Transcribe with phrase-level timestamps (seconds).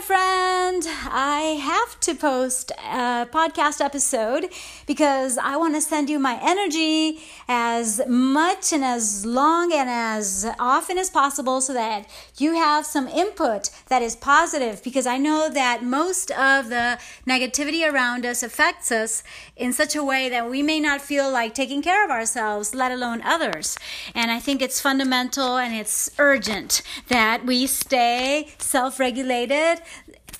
[0.00, 0.86] my friend.
[1.10, 4.46] I have to post a podcast episode
[4.86, 10.46] because I want to send you my energy as much and as long and as
[10.58, 12.08] often as possible so that
[12.38, 17.90] you have some input that is positive because I know that most of the negativity
[17.90, 19.22] around us affects us
[19.56, 22.92] in such a way that we may not feel like taking care of ourselves, let
[22.92, 23.76] alone others.
[24.14, 29.82] And I think it's fundamental and it's urgent that we stay self regulated,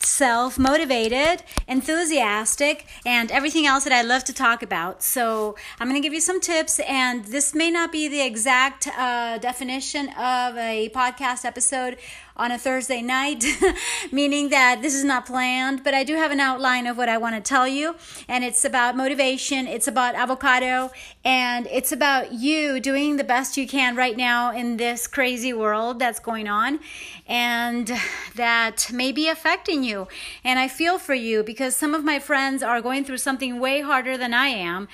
[0.00, 5.02] self motivated, enthusiastic, and everything else that I love to talk about.
[5.02, 8.86] So, I'm going to give you some tips, and this may not be the exact
[8.86, 11.98] uh, definition of a podcast episode
[12.36, 13.44] on a Thursday night,
[14.12, 17.18] meaning that this is not planned, but I do have an outline of what I
[17.18, 17.96] want to tell you.
[18.28, 20.90] And it's about motivation, it's about avocado,
[21.24, 25.98] and it's about you doing the best you can right now in this crazy world
[25.98, 26.80] that's going on
[27.26, 27.92] and
[28.34, 30.08] that may be affecting you.
[30.42, 33.80] And I feel for you because some of my friends are going through something way
[33.80, 34.88] harder than I am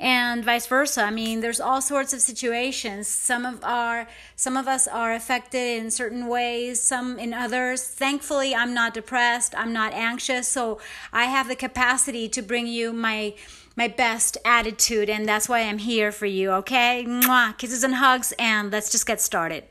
[0.00, 1.02] and vice versa.
[1.02, 3.06] I mean, there's all sorts of situations.
[3.06, 7.84] Some of our some of us are affected in certain ways, some in others.
[7.84, 10.80] Thankfully, I'm not depressed, I'm not anxious, so
[11.12, 13.34] I have the capacity to bring you my
[13.76, 17.04] my best attitude and that's why I'm here for you, okay?
[17.06, 19.64] Mwah, kisses and hugs and let's just get started.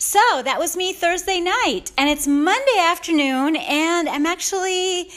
[0.00, 5.10] So, that was me Thursday night and it's Monday afternoon and I'm actually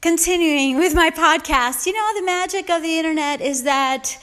[0.00, 4.16] continuing with my podcast, you know, the magic of the internet is that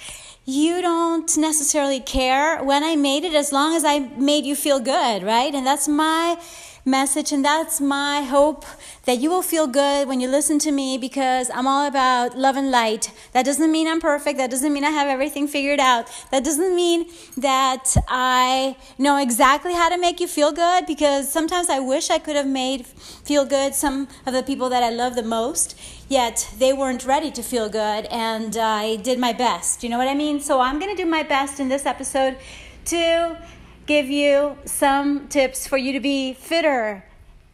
[0.46, 4.80] you don't necessarily care when I made it as long as I made you feel
[4.80, 5.54] good, right?
[5.54, 6.40] And that's my
[6.86, 8.64] message and that's my hope
[9.06, 12.56] that you will feel good when you listen to me because I'm all about love
[12.56, 13.12] and light.
[13.34, 14.38] That doesn't mean I'm perfect.
[14.38, 16.12] That doesn't mean I have everything figured out.
[16.30, 21.72] That doesn't mean that I know exactly how to make you feel good because sometimes
[21.72, 25.16] I wish I could have made feel good some of the people that I love
[25.16, 25.76] the most,
[26.08, 29.84] yet they weren't ready to feel good and I did my best.
[29.84, 30.40] You know what I mean?
[30.40, 32.38] So I'm going to do my best in this episode
[32.86, 33.38] to
[33.86, 37.04] give you some tips for you to be fitter,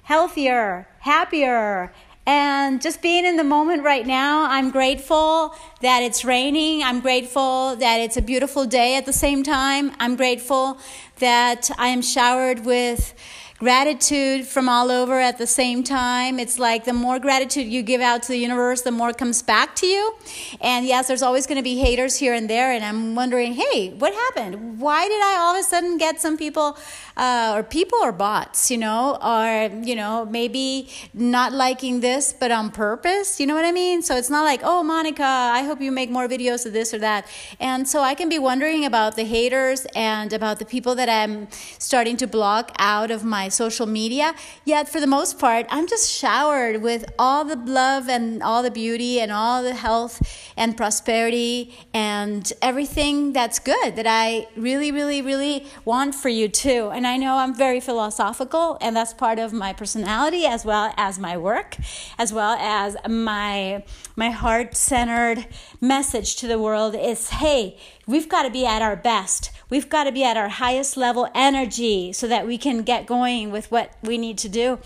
[0.03, 1.91] healthier, happier,
[2.25, 4.45] and just being in the moment right now.
[4.49, 6.83] I'm grateful that it's raining.
[6.83, 9.91] I'm grateful that it's a beautiful day at the same time.
[9.99, 10.77] I'm grateful
[11.17, 13.13] that I am showered with
[13.61, 16.39] gratitude from all over at the same time.
[16.39, 19.75] It's like the more gratitude you give out to the universe, the more comes back
[19.75, 20.15] to you.
[20.61, 22.71] And yes, there's always going to be haters here and there.
[22.71, 24.79] And I'm wondering, hey, what happened?
[24.79, 26.75] Why did I all of a sudden get some people,
[27.17, 32.51] uh, or people or bots, you know, or, you know, maybe not liking this, but
[32.51, 33.39] on purpose?
[33.39, 34.01] You know what I mean?
[34.01, 36.99] So it's not like, oh, Monica, I hope you make more videos of this or
[36.99, 37.27] that.
[37.59, 41.47] And so I can be wondering about the haters and about the people that I'm
[41.79, 44.33] starting to block out of my social media.
[44.65, 48.71] Yet, for the most part, I'm just showered with all the love and all the
[48.71, 50.21] beauty and all the health
[50.57, 56.91] and prosperity and everything that's good that I really, really, really want for you too.
[56.93, 61.19] And I know I'm very philosophical, and that's part of my personality as well as
[61.19, 61.77] my work,
[62.17, 63.83] as well as my
[64.15, 65.47] my heart centered
[65.79, 69.51] message to the world is hey, we've got to be at our best.
[69.69, 73.51] We've got to be at our highest level energy so that we can get going
[73.51, 74.79] with what we need to do.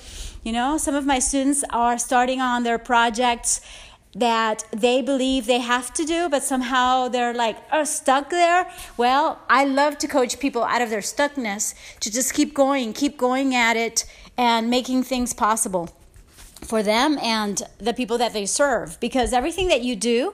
[0.43, 3.61] You know, some of my students are starting on their projects
[4.15, 8.71] that they believe they have to do, but somehow they're like oh, stuck there.
[8.95, 13.17] Well, I love to coach people out of their stuckness to just keep going, keep
[13.17, 14.05] going at it,
[14.37, 15.89] and making things possible
[16.61, 20.33] for them and the people that they serve because everything that you do,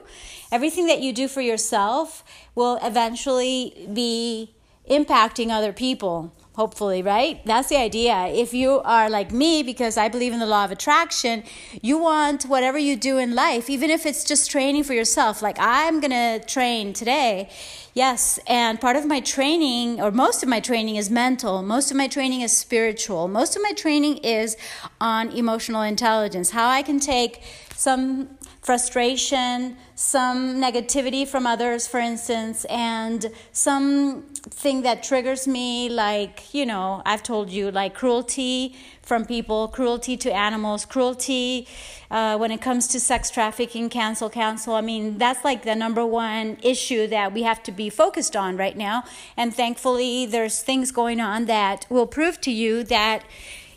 [0.50, 4.54] everything that you do for yourself will eventually be
[4.88, 7.44] impacting other people hopefully, right?
[7.46, 8.26] That's the idea.
[8.26, 11.44] If you are like me, because I believe in the law of attraction,
[11.80, 15.42] you want whatever you do in life, even if it's just training for yourself.
[15.42, 17.48] Like, I'm going to train today.
[17.94, 21.62] Yes, and part of my training, or most of my training, is mental.
[21.62, 23.28] Most of my training is spiritual.
[23.28, 24.56] Most of my training is
[25.00, 26.50] on emotional intelligence.
[26.50, 27.42] How I can take
[27.74, 28.28] some
[28.62, 37.02] frustration, some negativity from others, for instance, and something that triggers me, like, you know,
[37.04, 41.66] I've told you, like cruelty from people, cruelty to animals, cruelty
[42.08, 44.74] uh, when it comes to sex trafficking, cancel, cancel.
[44.74, 48.56] I mean, that's like the number one issue that we have to be focused on
[48.56, 49.02] right now.
[49.36, 53.24] And thankfully, there's things going on that will prove to you that,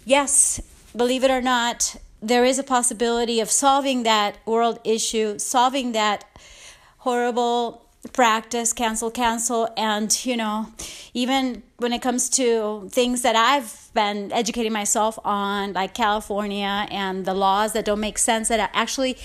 [0.06, 0.62] yes,
[0.96, 1.96] believe it or not,
[2.27, 6.25] there is a possibility of solving that world issue, solving that
[7.00, 9.69] horrible practice cancel cancel.
[9.77, 10.68] And you know
[11.13, 17.25] even when it comes to things that i've been educating myself on like california and
[17.25, 19.18] the laws that don't make sense that actually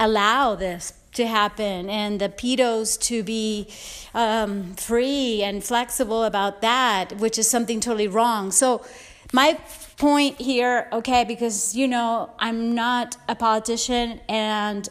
[0.00, 3.68] allow this to happen and the pedos to be
[4.14, 8.52] um, free and flexible about that which is something totally wrong.
[8.52, 8.84] So
[9.32, 9.58] my
[9.98, 14.88] point here okay because you know i'm not a politician and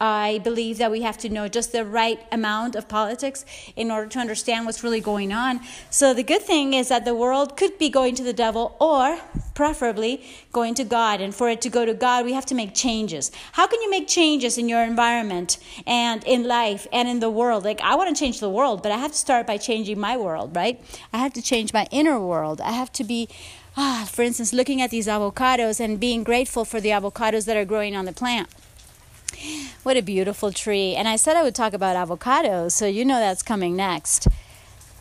[0.00, 3.44] I believe that we have to know just the right amount of politics
[3.76, 5.60] in order to understand what's really going on.
[5.90, 9.18] So, the good thing is that the world could be going to the devil or
[9.54, 10.22] preferably
[10.52, 11.20] going to God.
[11.20, 13.32] And for it to go to God, we have to make changes.
[13.52, 17.64] How can you make changes in your environment and in life and in the world?
[17.64, 20.16] Like, I want to change the world, but I have to start by changing my
[20.16, 20.78] world, right?
[21.12, 22.60] I have to change my inner world.
[22.60, 23.28] I have to be.
[23.76, 27.64] Ah, for instance, looking at these avocados and being grateful for the avocados that are
[27.64, 28.48] growing on the plant
[29.82, 30.94] what a beautiful tree.
[30.94, 34.28] And I said I would talk about avocados, so you know that's coming next.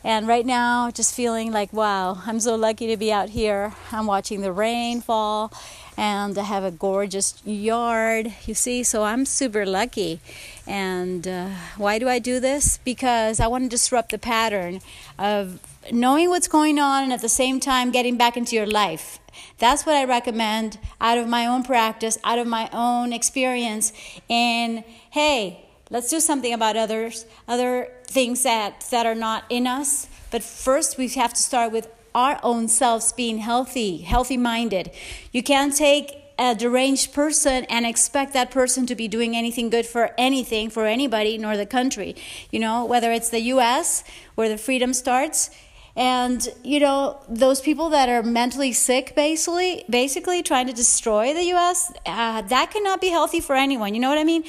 [0.04, 3.74] And right now, just feeling like, wow, I'm so lucky to be out here.
[3.92, 5.52] I'm watching the rain fall,
[5.98, 10.20] and I have a gorgeous yard, you see, so I'm super lucky.
[10.68, 12.78] And uh, why do I do this?
[12.86, 14.82] Because I want to disrupt the pattern
[15.18, 15.60] of
[15.92, 19.20] knowing what's going on and at the same time getting back into your life
[19.58, 23.94] that's what I recommend out of my own practice, out of my own experience.
[24.30, 30.08] And hey, let's do something about others, other things that, that are not in us.
[30.32, 34.92] But first, we have to start with our own selves being healthy, healthy minded.
[35.32, 39.86] You can't take a deranged person and expect that person to be doing anything good
[39.86, 42.16] for anything, for anybody, nor the country.
[42.52, 44.04] You know, whether it's the US,
[44.36, 45.50] where the freedom starts,
[45.96, 51.42] and you know those people that are mentally sick basically basically trying to destroy the
[51.54, 54.44] us uh, that cannot be healthy for anyone you know what i mean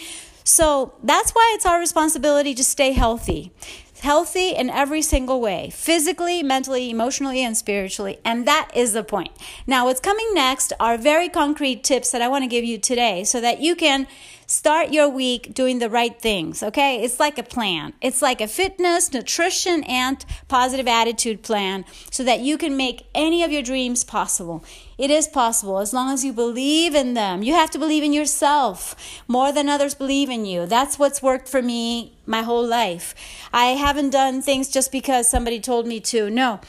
[0.44, 3.52] so that's why it's our responsibility to stay healthy
[4.00, 8.18] healthy in every single way physically, mentally, emotionally, and spiritually.
[8.24, 9.32] And that is the point.
[9.66, 13.24] Now, what's coming next are very concrete tips that I want to give you today
[13.24, 14.06] so that you can
[14.48, 17.02] Start your week doing the right things, okay?
[17.02, 17.94] It's like a plan.
[18.00, 23.42] It's like a fitness, nutrition, and positive attitude plan so that you can make any
[23.42, 24.64] of your dreams possible.
[24.98, 27.42] It is possible as long as you believe in them.
[27.42, 28.94] You have to believe in yourself
[29.26, 30.64] more than others believe in you.
[30.64, 33.16] That's what's worked for me my whole life.
[33.52, 36.30] I haven't done things just because somebody told me to.
[36.30, 36.60] No,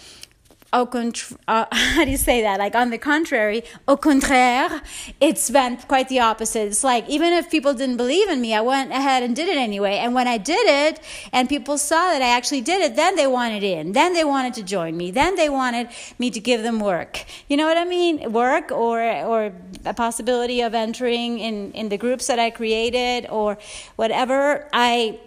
[0.73, 2.59] au contraire, uh, how do you say that?
[2.59, 4.81] Like on the contrary, au contraire,
[5.19, 6.67] it's been quite the opposite.
[6.67, 9.57] It's like even if people didn't believe in me, I went ahead and did it
[9.57, 9.97] anyway.
[9.97, 10.99] And when I did it,
[11.31, 13.93] and people saw that I actually did it, then they wanted in.
[13.93, 15.11] Then they wanted to join me.
[15.11, 17.25] Then they wanted me to give them work.
[17.47, 18.31] You know what I mean?
[18.31, 19.53] Work or or
[19.85, 23.57] a possibility of entering in in the groups that I created or
[23.95, 24.67] whatever.
[24.73, 25.19] I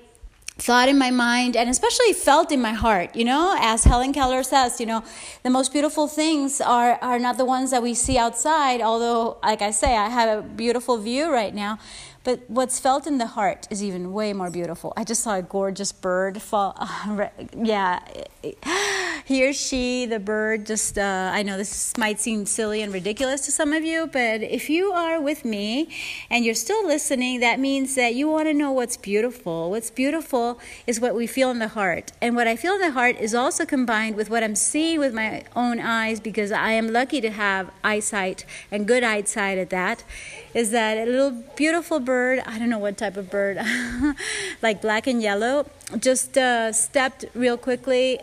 [0.60, 4.42] thought in my mind and especially felt in my heart you know as helen keller
[4.42, 5.02] says you know
[5.42, 9.62] the most beautiful things are are not the ones that we see outside although like
[9.62, 11.78] i say i have a beautiful view right now
[12.22, 14.92] but what's felt in the heart is even way more beautiful.
[14.96, 16.76] I just saw a gorgeous bird fall.
[17.56, 18.00] Yeah,
[19.24, 23.42] he or she, the bird, just, uh, I know this might seem silly and ridiculous
[23.42, 25.88] to some of you, but if you are with me
[26.30, 29.70] and you're still listening, that means that you want to know what's beautiful.
[29.70, 32.12] What's beautiful is what we feel in the heart.
[32.20, 35.14] And what I feel in the heart is also combined with what I'm seeing with
[35.14, 40.04] my own eyes because I am lucky to have eyesight and good eyesight at that.
[40.52, 43.58] Is that a little beautiful bird, I don't know what type of bird,
[44.62, 45.66] like black and yellow,
[45.98, 48.18] just uh, stepped real quickly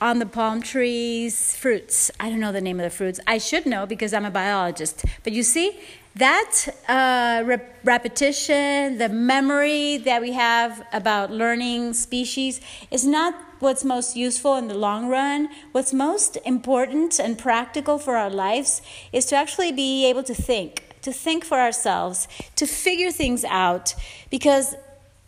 [0.00, 2.10] on the palm trees, fruits.
[2.20, 3.20] I don't know the name of the fruits.
[3.26, 5.06] I should know because I'm a biologist.
[5.24, 5.80] But you see,
[6.16, 12.60] that uh, rep- repetition, the memory that we have about learning species
[12.90, 15.48] is not what's most useful in the long run.
[15.72, 18.82] What's most important and practical for our lives
[19.12, 23.94] is to actually be able to think to think for ourselves, to figure things out.
[24.28, 24.74] Because,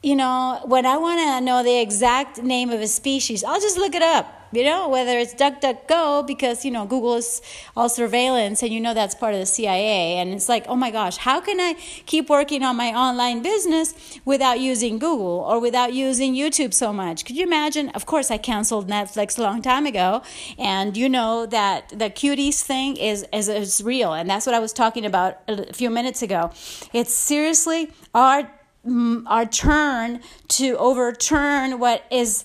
[0.02, 3.78] you know, when I want to know the exact name of a species, I'll just
[3.78, 7.43] look it up you know, whether it's DuckDuckGo, because, you know, Google is
[7.76, 10.19] all surveillance and you know that's part of the CIA.
[10.19, 11.75] And it's like, oh my gosh, how can I
[12.07, 17.25] keep working on my online business without using Google or without using YouTube so much?
[17.25, 17.90] Could you imagine?
[17.90, 20.23] Of course, I canceled Netflix a long time ago.
[20.59, 24.14] And you know that the cuties thing is, is, is real.
[24.14, 26.50] And that's what I was talking about a few minutes ago.
[26.93, 28.50] It's seriously our
[28.87, 32.45] mm, our turn to overturn what is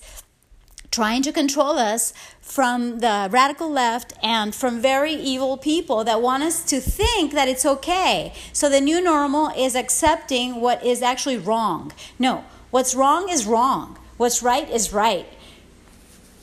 [0.94, 6.40] trying to control us from the radical left and from very evil people that want
[6.40, 8.32] us to think that it's okay.
[8.52, 11.92] So the new normal is accepting what is actually wrong.
[12.16, 13.98] No, what's wrong is wrong.
[14.18, 15.26] What's right is right.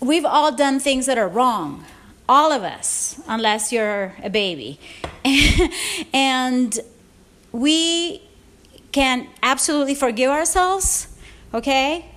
[0.02, 1.86] We've all done things that are wrong,
[2.28, 4.80] all of us, unless you're a baby.
[6.14, 6.78] and
[7.54, 8.22] we
[8.92, 11.08] can absolutely forgive ourselves,
[11.54, 12.11] okay?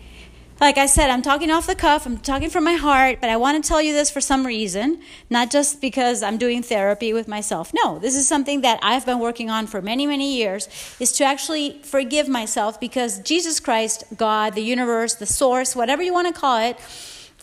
[0.64, 3.36] Like I said, I'm talking off the cuff, I'm talking from my heart, but I
[3.36, 7.28] want to tell you this for some reason, not just because I'm doing therapy with
[7.28, 7.70] myself.
[7.74, 11.24] No, this is something that I've been working on for many, many years is to
[11.24, 16.40] actually forgive myself because Jesus Christ, God, the universe, the source, whatever you want to
[16.40, 16.78] call it,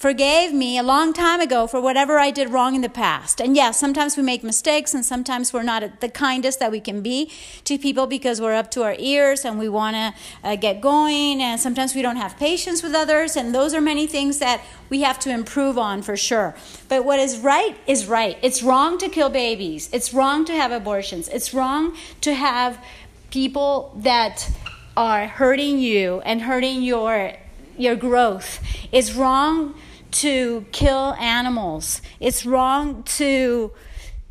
[0.01, 3.39] forgave me a long time ago for whatever I did wrong in the past.
[3.39, 7.03] And yes, sometimes we make mistakes and sometimes we're not the kindest that we can
[7.03, 7.31] be
[7.65, 11.39] to people because we're up to our ears and we want to uh, get going.
[11.39, 13.35] And sometimes we don't have patience with others.
[13.35, 16.55] And those are many things that we have to improve on for sure.
[16.89, 18.39] But what is right is right.
[18.41, 22.83] It's wrong to kill babies, it's wrong to have abortions, it's wrong to have
[23.29, 24.49] people that
[24.97, 27.33] are hurting you and hurting your
[27.77, 28.63] your growth.
[28.91, 29.75] It's wrong
[30.11, 32.01] to kill animals.
[32.19, 33.71] It's wrong to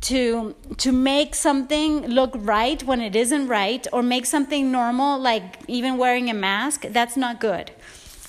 [0.01, 5.59] to to make something look right when it isn't right or make something normal like
[5.67, 6.85] even wearing a mask.
[6.89, 7.71] That's not good.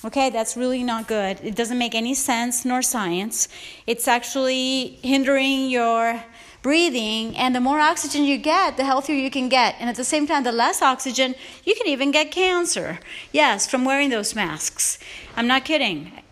[0.05, 1.39] Okay, that's really not good.
[1.41, 3.47] It doesn't make any sense nor science.
[3.87, 6.21] It's actually hindering your
[6.61, 9.75] breathing, and the more oxygen you get, the healthier you can get.
[9.79, 12.99] And at the same time, the less oxygen, you can even get cancer.
[13.31, 14.97] Yes, from wearing those masks.
[15.37, 16.22] I'm not kidding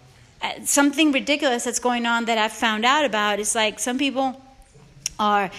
[0.42, 4.42] Uh, something ridiculous that's going on that I've found out about is like some people
[5.20, 5.52] are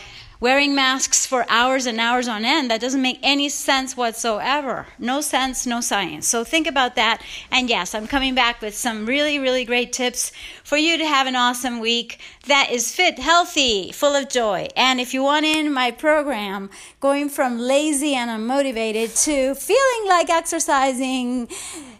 [0.42, 2.68] wearing masks for hours and hours on end.
[2.68, 4.88] That doesn't make any sense whatsoever.
[4.98, 6.26] No sense, no science.
[6.26, 7.22] So think about that.
[7.52, 10.32] And yes, I'm coming back with some really, really great tips
[10.64, 14.66] for you to have an awesome week that is fit, healthy, full of joy.
[14.76, 20.28] And if you want in my program, going from lazy and unmotivated to feeling like
[20.28, 21.48] exercising,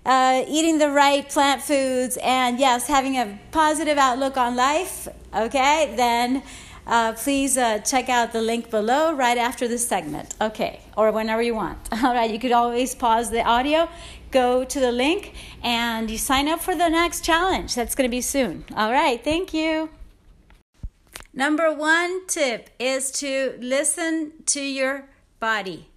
[0.04, 5.94] uh, eating the right plant foods, and yes, having a positive outlook on life, okay,
[5.96, 6.42] then
[6.86, 10.34] uh, please uh, check out the link below right after this segment.
[10.40, 11.78] Okay, or whenever you want.
[12.04, 13.88] All right, you could always pause the audio,
[14.30, 17.74] go to the link, and you sign up for the next challenge.
[17.74, 18.64] That's going to be soon.
[18.76, 19.90] All right, thank you.
[21.32, 25.91] Number one tip is to listen to your body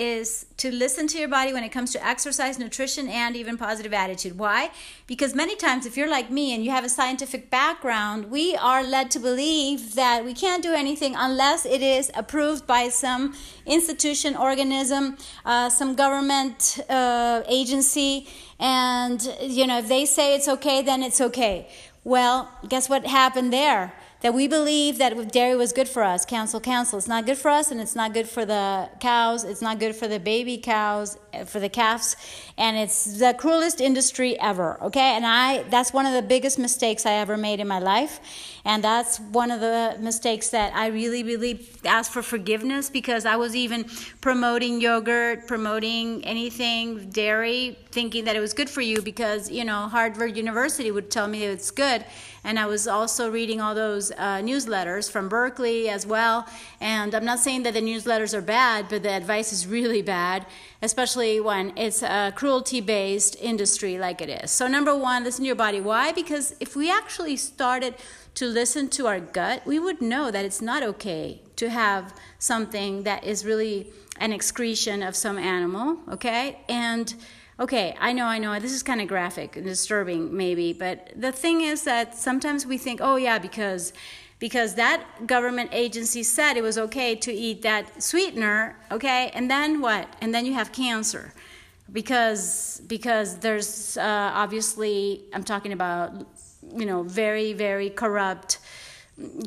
[0.00, 3.92] is to listen to your body when it comes to exercise, nutrition, and even positive
[3.92, 4.38] attitude.
[4.38, 4.70] Why?
[5.06, 8.82] Because many times, if you're like me and you have a scientific background, we are
[8.82, 13.34] led to believe that we can't do anything unless it is approved by some
[13.66, 18.26] institution, organism, uh, some government uh, agency.
[18.58, 21.68] And, you know, if they say it's okay, then it's okay.
[22.04, 23.92] Well, guess what happened there?
[24.20, 26.26] That we believe that dairy was good for us.
[26.26, 26.98] Cancel, cancel.
[26.98, 29.44] It's not good for us, and it's not good for the cows.
[29.44, 32.16] It's not good for the baby cows, eh, for the calves,
[32.58, 34.78] and it's the cruelest industry ever.
[34.82, 38.20] Okay, and I that's one of the biggest mistakes I ever made in my life,
[38.64, 43.36] and that's one of the mistakes that I really, really asked for forgiveness because I
[43.36, 43.86] was even
[44.20, 49.88] promoting yogurt, promoting anything dairy, thinking that it was good for you because you know
[49.88, 52.04] Harvard University would tell me it's good
[52.44, 56.46] and I was also reading all those uh, newsletters from Berkeley as well.
[56.80, 60.46] And I'm not saying that the newsletters are bad, but the advice is really bad,
[60.82, 64.50] especially when it's a cruelty based industry like it is.
[64.50, 65.80] So, number one, listen to your body.
[65.80, 66.12] Why?
[66.12, 67.94] Because if we actually started
[68.34, 73.02] to listen to our gut, we would know that it's not okay to have something
[73.02, 76.58] that is really an excretion of some animal, okay?
[76.68, 77.14] And
[77.60, 81.30] okay, I know, I know, this is kind of graphic and disturbing maybe, but the
[81.30, 83.92] thing is that sometimes we think, oh yeah, because
[84.38, 89.82] because that government agency said it was okay to eat that sweetener, okay, and then
[89.82, 90.08] what?
[90.22, 91.34] And then you have cancer.
[91.92, 96.26] Because because there's uh, obviously I'm talking about
[96.74, 98.60] you know very very corrupt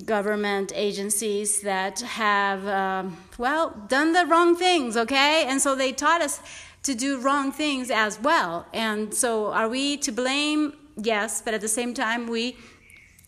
[0.05, 6.21] government agencies that have um, well done the wrong things okay and so they taught
[6.21, 6.41] us
[6.83, 8.67] to do wrong things as well.
[8.73, 10.73] And so, are we to blame?
[10.95, 12.55] Yes, but at the same time, we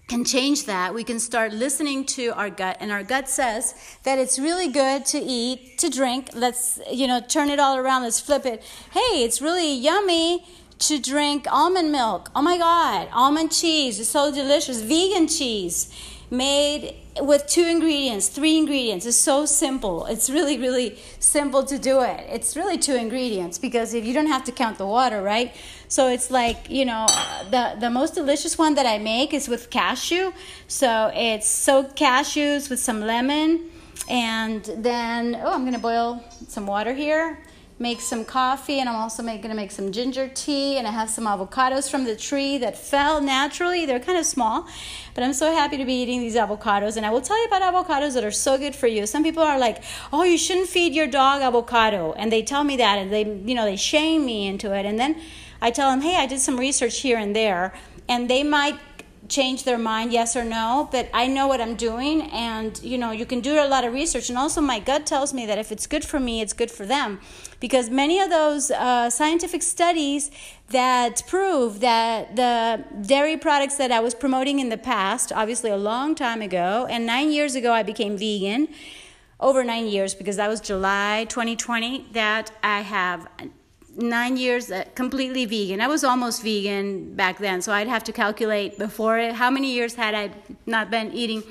[0.08, 0.94] can change that.
[0.94, 5.06] We can start listening to our gut, and our gut says that it's really good
[5.08, 6.30] to eat, to drink.
[6.34, 8.04] Let's, you know, turn it all around.
[8.04, 8.64] Let's flip it.
[8.92, 10.46] Hey, it's really yummy
[10.78, 12.30] to drink almond milk.
[12.36, 14.82] Oh my God, almond cheese is so delicious.
[14.82, 15.92] Vegan cheese
[16.30, 19.06] made with two ingredients, three ingredients.
[19.06, 20.06] It's so simple.
[20.06, 22.26] It's really, really simple to do it.
[22.30, 25.54] It's really two ingredients because if you don't have to count the water, right?
[25.88, 27.06] So it's like, you know,
[27.52, 30.34] the, the most delicious one that I make is with cashew.
[30.68, 33.70] So it's soaked cashews with some lemon.
[34.10, 37.40] And then, oh, I'm going to boil some water here.
[37.78, 41.26] Make some coffee, and I'm also gonna make some ginger tea, and I have some
[41.26, 43.86] avocados from the tree that fell naturally.
[43.86, 44.66] They're kind of small,
[45.14, 46.96] but I'm so happy to be eating these avocados.
[46.96, 49.06] And I will tell you about avocados that are so good for you.
[49.06, 52.78] Some people are like, "Oh, you shouldn't feed your dog avocado," and they tell me
[52.78, 54.86] that, and they, you know, they shame me into it.
[54.86, 55.18] And then
[55.62, 57.74] I tell them, "Hey, I did some research here and there,"
[58.08, 58.76] and they might
[59.28, 63.12] change their mind yes or no but i know what i'm doing and you know
[63.12, 64.30] you can do a lot of research.
[64.30, 66.86] And also my gut tells me that if it's good for me it's good for
[66.86, 67.20] them.
[67.60, 70.30] Because many of those uh, scientific studies
[70.70, 75.78] that prove that the dairy products that i was promoting in the past obviously a
[75.78, 78.68] long time ago and nine years ago i became vegan
[79.40, 83.28] over nine years because that was july 2020 that i have
[83.98, 85.82] nine years uh, completely vegan.
[85.82, 89.74] I was almost vegan back then, so I'd have to calculate before it, how many
[89.74, 90.32] years had I
[90.66, 91.44] not been eating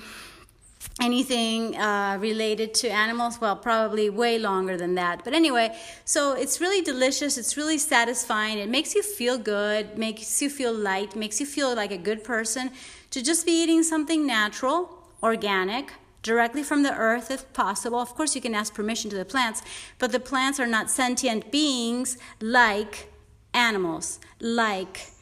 [1.00, 3.40] anything uh, related to animals.
[3.40, 5.24] Well, probably way longer than that.
[5.24, 7.36] But anyway, so it's really delicious.
[7.36, 8.58] It's really satisfying.
[8.58, 12.22] It makes you feel good, makes you feel light, makes you feel like a good
[12.22, 12.70] person
[13.10, 14.90] to just be eating something natural,
[15.22, 15.92] organic
[16.24, 18.00] directly from the earth if possible.
[18.00, 19.62] Of course, you can ask permission to the plants,
[20.00, 23.12] but the plants are not sentient beings like
[23.52, 25.14] animals, like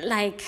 [0.00, 0.42] like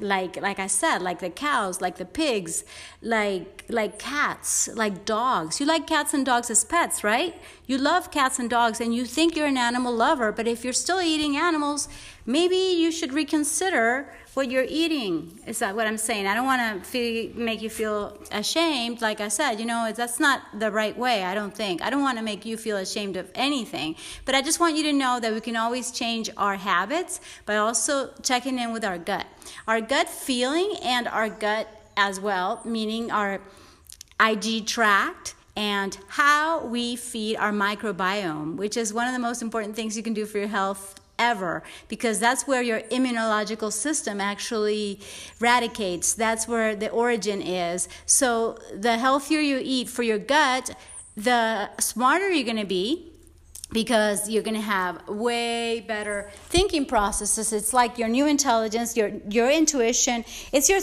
[0.00, 2.64] like like I said, like the cows, like the pigs,
[3.02, 5.60] like like cats, like dogs.
[5.60, 7.34] You like cats and dogs as pets, right?
[7.66, 10.72] You love cats and dogs and you think you're an animal lover, but if you're
[10.72, 11.88] still eating animals,
[12.26, 15.40] maybe you should reconsider what you're eating.
[15.46, 16.26] Is that what I'm saying?
[16.26, 19.00] I don't want to make you feel ashamed.
[19.00, 21.82] Like I said, you know, that's not the right way, I don't think.
[21.82, 23.96] I don't want to make you feel ashamed of anything.
[24.24, 27.56] But I just want you to know that we can always change our habits by
[27.56, 29.26] also checking in with our gut.
[29.66, 33.40] Our gut feeling and our gut as well, meaning our
[34.20, 39.74] IG tract and how we feed our microbiome, which is one of the most important
[39.74, 44.98] things you can do for your health ever because that's where your immunological system actually
[45.38, 46.14] radicates.
[46.14, 47.88] That's where the origin is.
[48.06, 50.74] So the healthier you eat for your gut,
[51.16, 53.10] the smarter you're going to be
[53.72, 59.12] because you're going to have way better thinking processes it's like your new intelligence your
[59.28, 60.78] your intuition it's your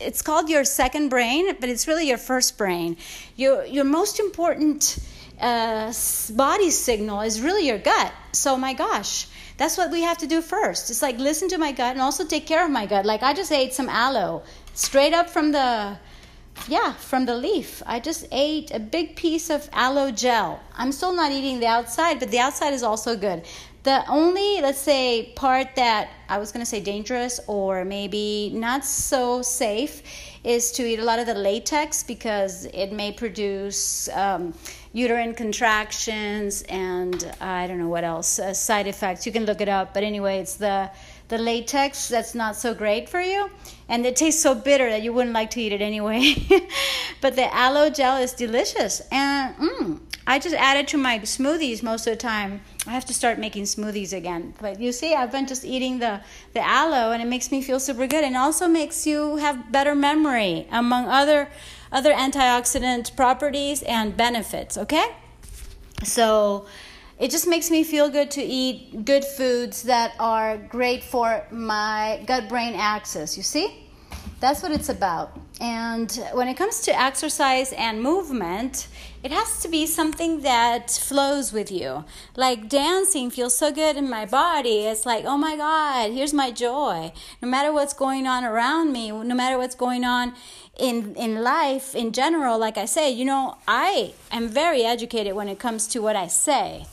[0.00, 2.96] it's called your second brain but it's really your first brain
[3.36, 4.98] your your most important
[5.40, 5.92] uh,
[6.30, 10.40] body signal is really your gut so my gosh that's what we have to do
[10.40, 10.90] first.
[10.90, 13.04] It's like listen to my gut and also take care of my gut.
[13.04, 14.42] Like I just ate some aloe
[14.74, 15.98] straight up from the
[16.68, 17.82] yeah, from the leaf.
[17.86, 20.60] I just ate a big piece of aloe gel.
[20.76, 23.44] I'm still not eating the outside, but the outside is also good.
[23.84, 28.84] The only, let's say, part that I was going to say dangerous or maybe not
[28.84, 30.02] so safe
[30.44, 34.54] is to eat a lot of the latex because it may produce um,
[34.92, 39.26] uterine contractions and I don't know what else, uh, side effects.
[39.26, 39.94] You can look it up.
[39.94, 40.90] But anyway, it's the
[41.28, 43.48] the latex that's not so great for you.
[43.88, 46.34] And it tastes so bitter that you wouldn't like to eat it anyway.
[47.22, 49.00] But the aloe gel is delicious.
[49.10, 52.60] And mm, i just add it to my smoothies most of the time.
[52.86, 54.52] I have to start making smoothies again.
[54.60, 56.20] But you see i've been just eating the,
[56.52, 58.24] the aloe and it makes me feel super good.
[58.24, 61.48] And also makes you have better memory among other
[61.92, 65.06] other antioxidant properties and benefits okay
[66.02, 66.66] so
[67.22, 72.20] it just makes me feel good to eat good foods that are great for my
[72.26, 73.36] gut brain axis.
[73.36, 73.78] You see?
[74.40, 75.38] That's what it's about.
[75.60, 78.88] And when it comes to exercise and movement,
[79.22, 82.04] it has to be something that flows with you.
[82.34, 84.86] Like dancing feels so good in my body.
[84.86, 87.12] It's like, oh my God, here's my joy.
[87.40, 90.34] No matter what's going on around me, no matter what's going on
[90.78, 95.48] in in life in general, like I say, you know, I am very educated when
[95.48, 96.86] it comes to what I say.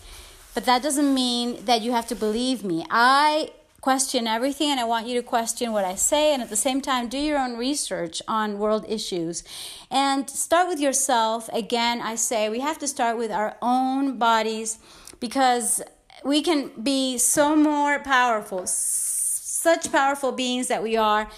[0.53, 2.85] But that doesn't mean that you have to believe me.
[2.89, 6.57] I question everything and I want you to question what I say and at the
[6.57, 9.43] same time do your own research on world issues
[9.89, 11.49] and start with yourself.
[11.53, 14.79] Again, I say we have to start with our own bodies
[15.19, 15.81] because
[16.25, 21.29] we can be so more powerful, such powerful beings that we are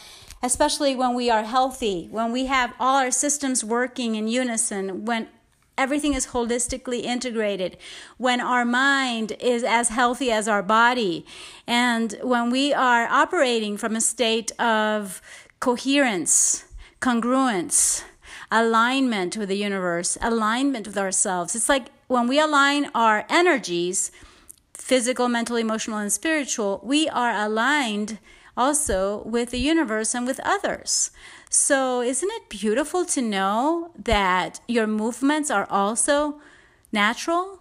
[0.44, 5.28] especially when we are healthy, when we have all our systems working in unison, when
[5.78, 7.78] everything is holistically integrated,
[8.18, 11.26] when our mind is as healthy as our body,
[11.68, 15.22] and when we are operating from a state of
[15.60, 16.66] coherence,
[17.00, 18.04] congruence,
[18.52, 21.56] alignment with the universe, alignment with ourselves.
[21.56, 24.12] It's like when we align our energies,
[24.74, 28.20] physical, mental, emotional, and spiritual, we are aligned
[28.56, 31.12] also with the universe and with others.
[31.50, 36.40] So, isn't it beautiful to know that your movements are also
[36.92, 37.60] natural,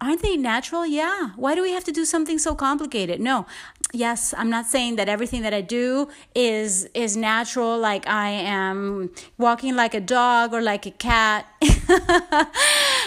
[0.00, 0.86] aren't they natural?
[0.86, 1.30] Yeah.
[1.36, 3.20] Why do we have to do something so complicated?
[3.20, 3.46] No.
[3.94, 9.10] Yes, I'm not saying that everything that I do is is natural like I am
[9.36, 11.46] walking like a dog or like a cat.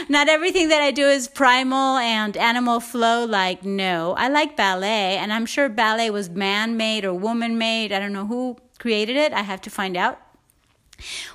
[0.09, 4.13] not everything that I do is primal and animal flow like no.
[4.13, 7.91] I like ballet and I'm sure ballet was man-made or woman-made.
[7.91, 9.33] I don't know who created it.
[9.33, 10.21] I have to find out.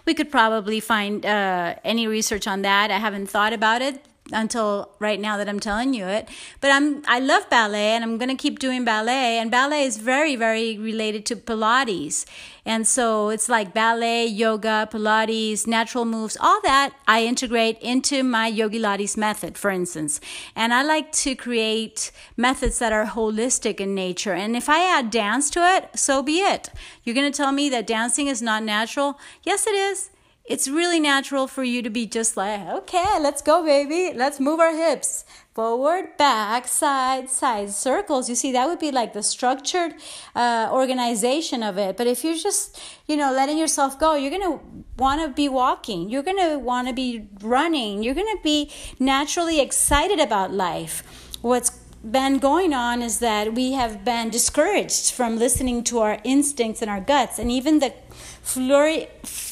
[0.07, 2.93] We could probably find uh, any research on that.
[2.93, 6.29] I haven't thought about it until right now that I'm telling you it.
[6.61, 9.97] But I'm I love ballet and I'm going to keep doing ballet and ballet is
[9.97, 12.27] very very related to pilates.
[12.65, 18.47] And so it's like ballet, yoga, pilates, natural moves, all that I integrate into my
[18.47, 20.21] Yogi Lattes method, for instance.
[20.55, 24.35] And I like to create methods that are holistic in nature.
[24.35, 26.69] And if I add dance to it, so be it.
[27.03, 29.19] You're going to tell me that dancing is not natural?
[29.43, 30.11] Yes it is
[30.51, 34.13] it's really natural for you to be just like, okay, let's go, baby.
[34.17, 38.29] Let's move our hips forward, back, side, side, circles.
[38.29, 39.95] You see, that would be like the structured
[40.35, 41.97] uh, organization of it.
[41.97, 44.61] But if you're just, you know, letting yourself go, you're going to
[44.99, 46.11] want to be walking.
[46.11, 48.03] You're going to want to be running.
[48.03, 51.05] You're going to be naturally excited about life.
[51.43, 51.71] What's
[52.03, 56.91] been going on is that we have been discouraged from listening to our instincts and
[56.91, 57.93] our guts and even the
[58.43, 59.07] fluor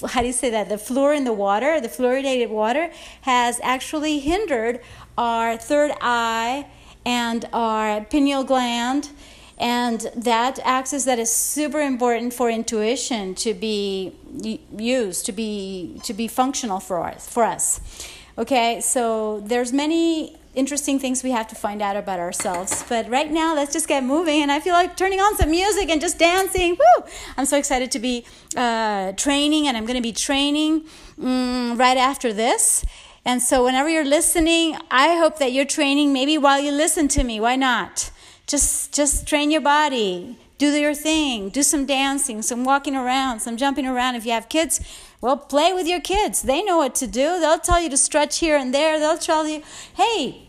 [0.08, 0.68] how do you say that?
[0.68, 2.90] The fluor in the water the fluoridated water
[3.22, 4.80] has actually hindered
[5.16, 6.66] our third eye
[7.04, 9.10] and our pineal gland
[9.58, 14.14] and that axis that is super important for intuition to be
[14.76, 17.80] used to be to be functional for us for us.
[18.36, 22.84] Okay so there's many interesting things we have to find out about ourselves.
[22.88, 24.42] But right now, let's just get moving.
[24.42, 26.70] And I feel like turning on some music and just dancing.
[26.72, 27.04] Woo!
[27.36, 28.24] I'm so excited to be
[28.56, 30.84] uh, training, and I'm going to be training
[31.22, 32.84] um, right after this.
[33.24, 37.22] And so, whenever you're listening, I hope that you're training maybe while you listen to
[37.22, 37.38] me.
[37.40, 38.10] Why not?
[38.46, 40.38] Just, just train your body.
[40.56, 41.50] Do your thing.
[41.50, 44.16] Do some dancing, some walking around, some jumping around.
[44.16, 44.80] If you have kids,
[45.20, 46.42] well, play with your kids.
[46.42, 47.38] They know what to do.
[47.38, 48.98] They'll tell you to stretch here and there.
[48.98, 49.62] They'll tell you,
[49.94, 50.47] hey,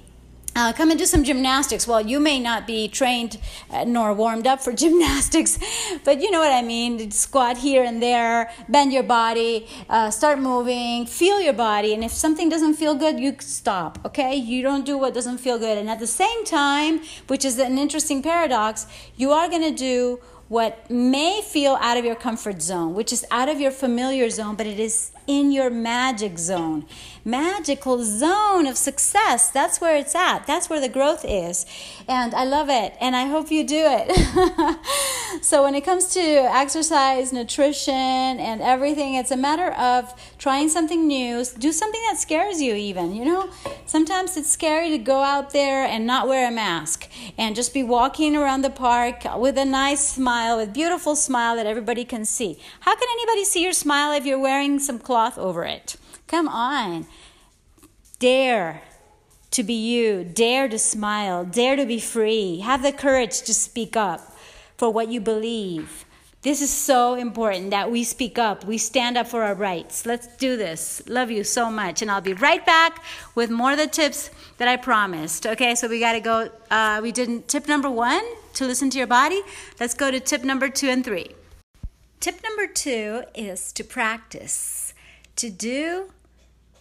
[0.55, 1.87] uh, come and do some gymnastics.
[1.87, 3.37] Well, you may not be trained
[3.69, 5.59] uh, nor warmed up for gymnastics,
[6.03, 7.11] but you know what I mean.
[7.11, 11.93] Squat here and there, bend your body, uh, start moving, feel your body.
[11.93, 14.35] And if something doesn't feel good, you stop, okay?
[14.35, 15.77] You don't do what doesn't feel good.
[15.77, 20.19] And at the same time, which is an interesting paradox, you are going to do
[20.49, 24.55] what may feel out of your comfort zone, which is out of your familiar zone,
[24.55, 26.85] but it is in your magic zone.
[27.29, 29.49] Magical zone of success.
[29.49, 30.47] That's where it's at.
[30.47, 31.65] That's where the growth is.
[32.07, 32.93] And I love it.
[32.99, 35.43] And I hope you do it.
[35.43, 41.07] so, when it comes to exercise, nutrition, and everything, it's a matter of trying something
[41.07, 41.43] new.
[41.57, 43.15] Do something that scares you, even.
[43.15, 43.49] You know,
[43.85, 47.83] sometimes it's scary to go out there and not wear a mask and just be
[47.83, 52.59] walking around the park with a nice smile, with beautiful smile that everybody can see.
[52.81, 55.95] How can anybody see your smile if you're wearing some cloth over it.
[56.29, 57.07] Come on.
[58.19, 58.83] Dare
[59.49, 60.23] to be you.
[60.23, 61.43] Dare to smile.
[61.43, 62.59] Dare to be free.
[62.59, 64.21] Have the courage to speak up
[64.77, 66.05] for what you believe.
[66.43, 68.63] This is so important that we speak up.
[68.63, 70.05] We stand up for our rights.
[70.05, 71.01] Let's do this.
[71.07, 72.03] Love you so much.
[72.03, 75.47] And I'll be right back with more of the tips that I promised.
[75.47, 76.49] Okay, so we got to go.
[76.69, 79.41] Uh, we did tip number one to listen to your body.
[79.79, 81.31] Let's go to tip number two and three.
[82.19, 84.93] Tip number two is to practice
[85.35, 86.11] to do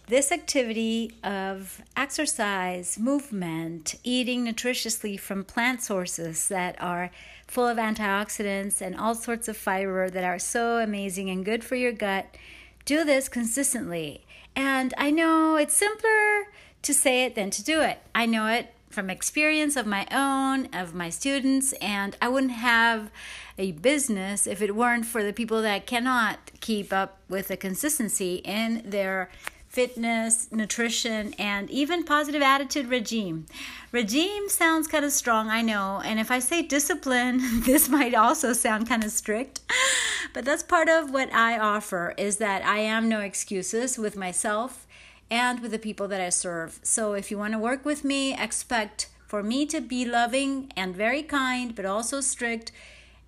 [0.09, 7.11] this activity of exercise, movement, eating nutritiously from plant sources that are
[7.47, 11.75] full of antioxidants and all sorts of fiber that are so amazing and good for
[11.75, 12.25] your gut,
[12.85, 14.25] do this consistently.
[14.55, 16.47] And I know it's simpler
[16.81, 17.99] to say it than to do it.
[18.15, 23.11] I know it from experience of my own, of my students, and I wouldn't have
[23.59, 28.35] a business if it weren't for the people that cannot keep up with the consistency
[28.37, 29.29] in their
[29.69, 33.45] fitness, nutrition, and even positive attitude regime.
[33.91, 38.53] Regime sounds kind of strong, I know, and if I say discipline, this might also
[38.53, 39.61] sound kind of strict.
[40.33, 44.87] But that's part of what I offer is that I am no excuses with myself
[45.31, 46.79] and with the people that I serve.
[46.81, 50.95] So if you want to work with me, expect for me to be loving and
[50.95, 52.71] very kind, but also strict,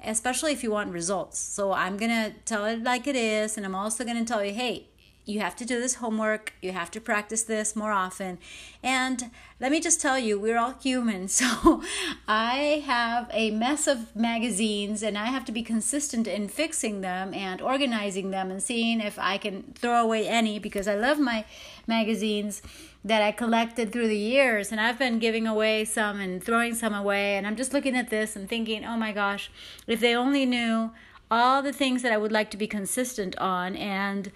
[0.03, 1.37] especially if you want results.
[1.37, 4.43] So I'm going to tell it like it is, and I'm also going to tell
[4.43, 4.87] you, hey,
[5.25, 8.39] you have to do this homework, you have to practice this more often.
[8.81, 9.29] And
[9.59, 11.27] let me just tell you, we're all human.
[11.41, 11.81] So
[12.27, 17.33] I have a mess of magazines and I have to be consistent in fixing them
[17.33, 21.45] and organizing them and seeing if I can throw away any because I love my
[21.87, 22.61] magazines
[23.03, 24.71] that I collected through the years.
[24.71, 27.37] And I've been giving away some and throwing some away.
[27.37, 29.49] And I'm just looking at this and thinking, oh my gosh,
[29.87, 30.91] if they only knew
[31.31, 34.31] all the things that I would like to be consistent on and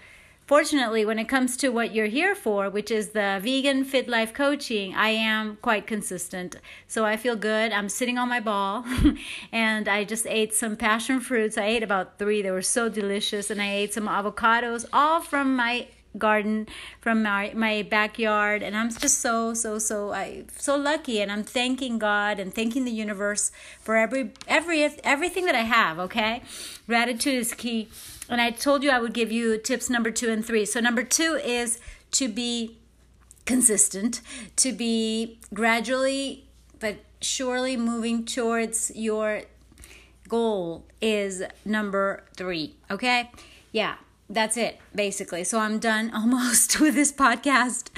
[0.46, 4.32] fortunately, when it comes to what you're here for, which is the vegan fit life
[4.32, 6.56] coaching, I am quite consistent.
[6.88, 7.72] So I feel good.
[7.72, 8.84] I'm sitting on my ball
[9.52, 11.58] and I just ate some passion fruits.
[11.58, 12.42] I ate about three.
[12.42, 13.50] They were so delicious.
[13.50, 16.66] And I ate some avocados, all from my garden
[16.98, 21.44] from my my backyard and I'm just so so so I so lucky and I'm
[21.44, 26.42] thanking God and thanking the universe for every every everything that I have okay
[26.86, 27.88] gratitude is key
[28.28, 30.64] and I told you I would give you tips number two and three.
[30.64, 31.78] So, number two is
[32.12, 32.78] to be
[33.44, 34.20] consistent,
[34.56, 36.44] to be gradually
[36.78, 39.42] but surely moving towards your
[40.28, 42.74] goal is number three.
[42.90, 43.30] Okay?
[43.72, 43.94] Yeah,
[44.28, 45.44] that's it, basically.
[45.44, 47.90] So, I'm done almost with this podcast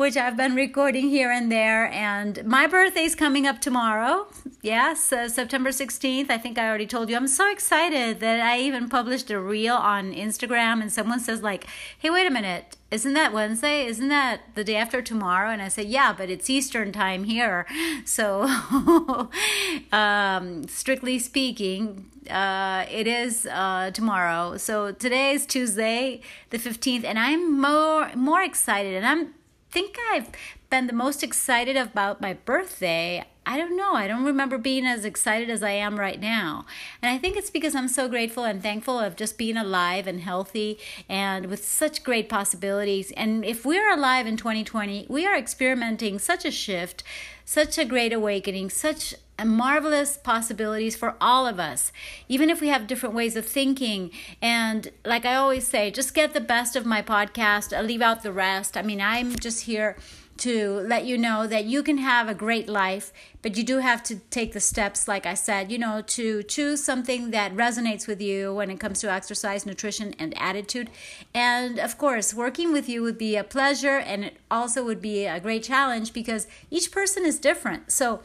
[0.00, 1.86] which I've been recording here and there.
[1.88, 4.28] And my birthday is coming up tomorrow.
[4.62, 6.30] Yes, uh, September 16th.
[6.30, 7.16] I think I already told you.
[7.16, 11.66] I'm so excited that I even published a reel on Instagram, and someone says, like,
[11.98, 12.78] hey, wait a minute.
[12.90, 13.84] Isn't that Wednesday?
[13.84, 15.50] Isn't that the day after tomorrow?
[15.50, 17.66] And I said, yeah, but it's Eastern time here.
[18.06, 18.42] So,
[19.92, 24.56] um, strictly speaking, uh, it is uh, tomorrow.
[24.56, 29.34] So today is Tuesday, the 15th, and I'm more more excited, and I'm
[29.70, 30.30] think I've
[30.68, 33.24] been the most excited about my birthday.
[33.46, 33.94] I don't know.
[33.94, 36.66] I don't remember being as excited as I am right now.
[37.02, 40.20] And I think it's because I'm so grateful and thankful of just being alive and
[40.20, 40.78] healthy
[41.08, 43.10] and with such great possibilities.
[43.12, 47.02] And if we're alive in 2020, we are experimenting such a shift,
[47.44, 51.92] such a great awakening, such marvelous possibilities for all of us,
[52.28, 54.10] even if we have different ways of thinking.
[54.40, 58.22] And like I always say, just get the best of my podcast, I'll leave out
[58.22, 58.76] the rest.
[58.76, 59.96] I mean, I'm just here
[60.40, 64.02] to let you know that you can have a great life, but you do have
[64.02, 68.22] to take the steps, like I said, you know, to choose something that resonates with
[68.22, 70.88] you when it comes to exercise, nutrition, and attitude.
[71.34, 75.26] And of course, working with you would be a pleasure and it also would be
[75.26, 77.92] a great challenge because each person is different.
[77.92, 78.20] So,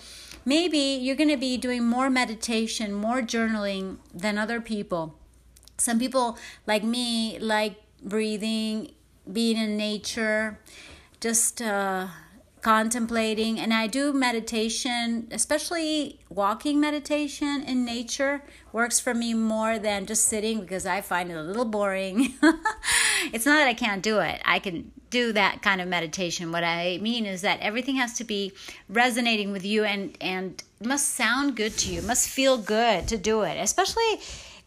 [0.46, 5.16] maybe you're going to be doing more meditation, more journaling than other people.
[5.78, 8.92] Some people, like me, like breathing,
[9.32, 10.60] being in nature,
[11.20, 12.08] just uh,
[12.62, 13.60] contemplating.
[13.60, 20.28] And I do meditation, especially walking meditation in nature, works for me more than just
[20.28, 22.34] sitting because I find it a little boring.
[23.34, 26.52] it's not that I can't do it, I can do that kind of meditation.
[26.52, 28.52] What I mean is that everything has to be
[28.90, 33.44] resonating with you and and must sound good to you, must feel good to do
[33.44, 34.12] it, especially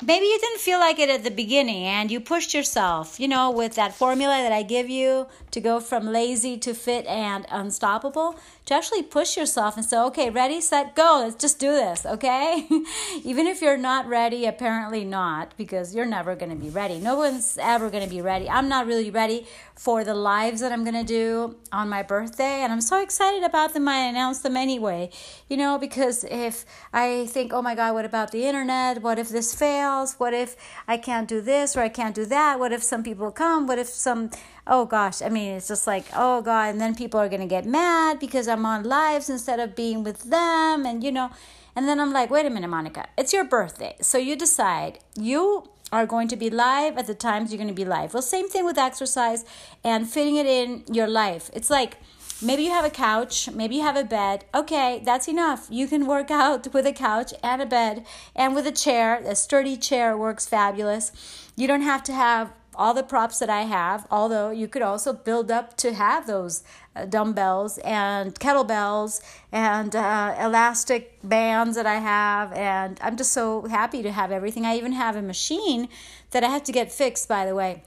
[0.00, 3.50] maybe you didn't feel like it at the beginning and you pushed yourself, you know,
[3.50, 8.38] with that formula that I give you to go from lazy to fit and unstoppable,
[8.66, 12.68] to actually push yourself and say, okay, ready, set, go, let's just do this, okay?
[13.24, 17.00] Even if you're not ready, apparently not, because you're never going to be ready.
[17.00, 18.48] No one's ever going to be ready.
[18.48, 22.62] I'm not really ready for the lives that I'm going to do on my birthday,
[22.62, 23.88] and I'm so excited about them.
[23.88, 25.10] I announce them anyway,
[25.48, 29.02] you know, because if I think, oh my God, what about the internet?
[29.02, 29.87] What if this fails?
[30.18, 32.58] What if I can't do this or I can't do that?
[32.58, 33.66] What if some people come?
[33.66, 34.30] What if some
[34.68, 37.46] oh gosh, I mean, it's just like, oh God, and then people are going to
[37.46, 40.84] get mad because I'm on lives instead of being with them.
[40.84, 41.30] And, you know,
[41.74, 43.96] and then I'm like, wait a minute, Monica, it's your birthday.
[44.00, 47.74] So you decide you are going to be live at the times you're going to
[47.74, 48.12] be live.
[48.12, 49.44] Well, same thing with exercise
[49.82, 51.50] and fitting it in your life.
[51.54, 51.96] It's like,
[52.40, 54.44] Maybe you have a couch, maybe you have a bed.
[54.54, 55.66] Okay, that's enough.
[55.70, 59.20] You can work out with a couch and a bed and with a chair.
[59.24, 61.10] A sturdy chair works fabulous.
[61.56, 65.12] You don't have to have all the props that I have, although you could also
[65.12, 66.62] build up to have those
[66.94, 69.20] uh, dumbbells and kettlebells
[69.50, 72.52] and uh, elastic bands that I have.
[72.52, 74.64] And I'm just so happy to have everything.
[74.64, 75.88] I even have a machine
[76.30, 77.82] that I have to get fixed, by the way.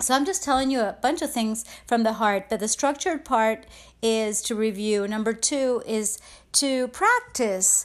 [0.00, 3.24] So I'm just telling you a bunch of things from the heart, but the structured
[3.24, 3.66] part
[4.00, 5.08] is to review.
[5.08, 6.18] Number two is
[6.52, 7.84] to practice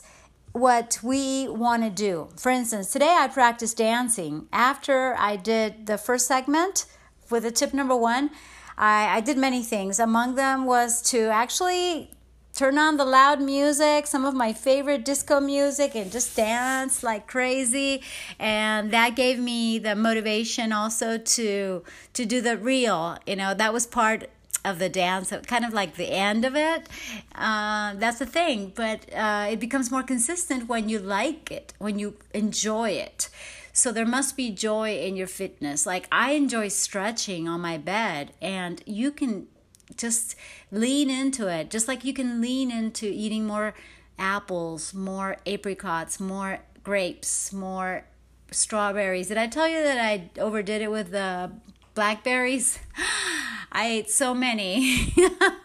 [0.52, 2.28] what we want to do.
[2.36, 4.46] For instance, today I practiced dancing.
[4.52, 6.86] After I did the first segment
[7.30, 8.30] with the tip number one,
[8.78, 9.98] I, I did many things.
[9.98, 12.13] Among them was to actually
[12.54, 17.26] turn on the loud music, some of my favorite disco music, and just dance like
[17.26, 18.02] crazy.
[18.38, 23.18] And that gave me the motivation also to to do the reel.
[23.26, 24.30] You know, that was part
[24.64, 26.88] of the dance, kind of like the end of it.
[27.34, 31.98] Uh, that's the thing, but uh, it becomes more consistent when you like it, when
[31.98, 33.28] you enjoy it.
[33.74, 35.84] So there must be joy in your fitness.
[35.84, 39.48] Like I enjoy stretching on my bed, and you can
[39.96, 40.36] just
[40.70, 43.74] lean into it, just like you can lean into eating more
[44.18, 48.04] apples, more apricots, more grapes, more
[48.50, 49.28] strawberries.
[49.28, 51.50] Did I tell you that I overdid it with the
[51.94, 52.78] blackberries?
[53.76, 55.12] I ate so many.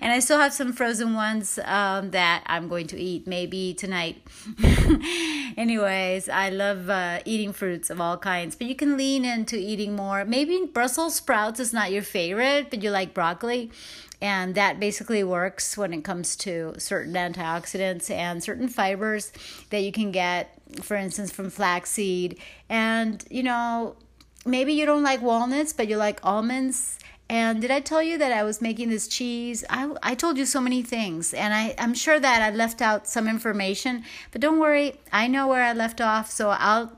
[0.00, 4.22] and I still have some frozen ones um, that I'm going to eat maybe tonight.
[5.58, 9.94] Anyways, I love uh, eating fruits of all kinds, but you can lean into eating
[9.94, 10.24] more.
[10.24, 13.70] Maybe Brussels sprouts is not your favorite, but you like broccoli.
[14.22, 19.32] And that basically works when it comes to certain antioxidants and certain fibers
[19.68, 22.38] that you can get, for instance, from flaxseed.
[22.70, 23.96] And, you know,
[24.46, 26.98] maybe you don't like walnuts, but you like almonds.
[27.28, 29.64] And did I tell you that I was making this cheese?
[29.68, 33.08] I, I told you so many things, and I, I'm sure that I left out
[33.08, 36.92] some information, but don't worry, I know where I left off, so I'll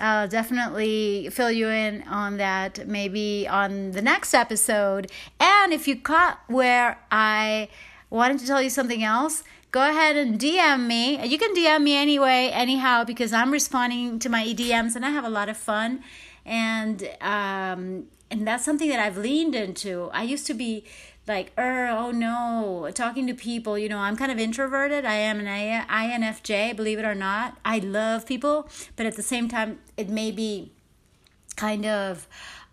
[0.00, 5.10] uh, definitely fill you in on that maybe on the next episode.
[5.38, 7.68] And if you caught where I
[8.10, 11.24] wanted to tell you something else, go ahead and DM me.
[11.26, 15.24] You can DM me anyway, anyhow, because I'm responding to my EDMs and I have
[15.24, 16.02] a lot of fun
[16.48, 20.10] and um, and that's something that I've leaned into.
[20.12, 20.84] I used to be
[21.26, 23.78] like, er, oh no, talking to people.
[23.78, 25.04] You know, I'm kind of introverted.
[25.04, 27.58] I am an INFJ, believe it or not.
[27.64, 30.72] I love people, but at the same time, it may be
[31.56, 32.26] kind of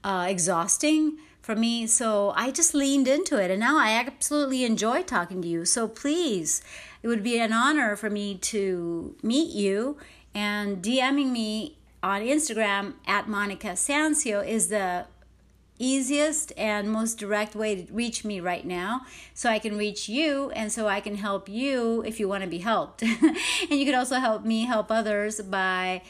[0.03, 1.85] uh, exhausting for me.
[1.85, 5.65] So I just leaned into it, and now I absolutely enjoy talking to you.
[5.65, 6.61] So please,
[7.03, 9.97] it would be an honor for me to meet you
[10.33, 15.07] and DMing me on Instagram at Monica Sancio is the
[15.79, 19.01] easiest and most direct way to reach me right now
[19.33, 22.49] so I can reach you and so I can help you if you want to
[22.49, 23.01] be helped.
[23.01, 23.35] and
[23.71, 26.03] you can also help me help others by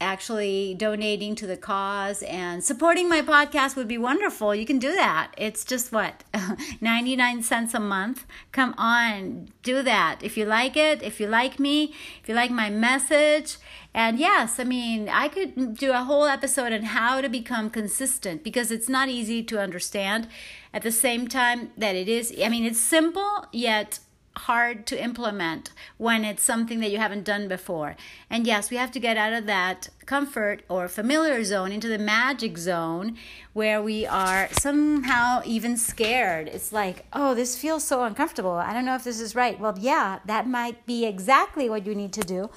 [0.00, 4.54] actually donating to the cause and supporting my podcast would be wonderful.
[4.54, 5.32] You can do that.
[5.36, 6.24] It's just what
[6.80, 8.24] 99 cents a month.
[8.52, 10.20] Come on, do that.
[10.22, 13.58] If you like it, if you like me, if you like my message,
[13.92, 18.44] and yes, I mean, I could do a whole episode on how to become consistent
[18.44, 20.28] because it's not easy to understand
[20.72, 22.32] at the same time that it is.
[22.42, 23.98] I mean, it's simple yet
[24.36, 27.96] hard to implement when it's something that you haven't done before.
[28.28, 31.98] And yes, we have to get out of that comfort or familiar zone into the
[31.98, 33.16] magic zone
[33.52, 36.48] where we are somehow even scared.
[36.48, 38.52] It's like, oh, this feels so uncomfortable.
[38.52, 39.58] I don't know if this is right.
[39.58, 42.50] Well, yeah, that might be exactly what you need to do.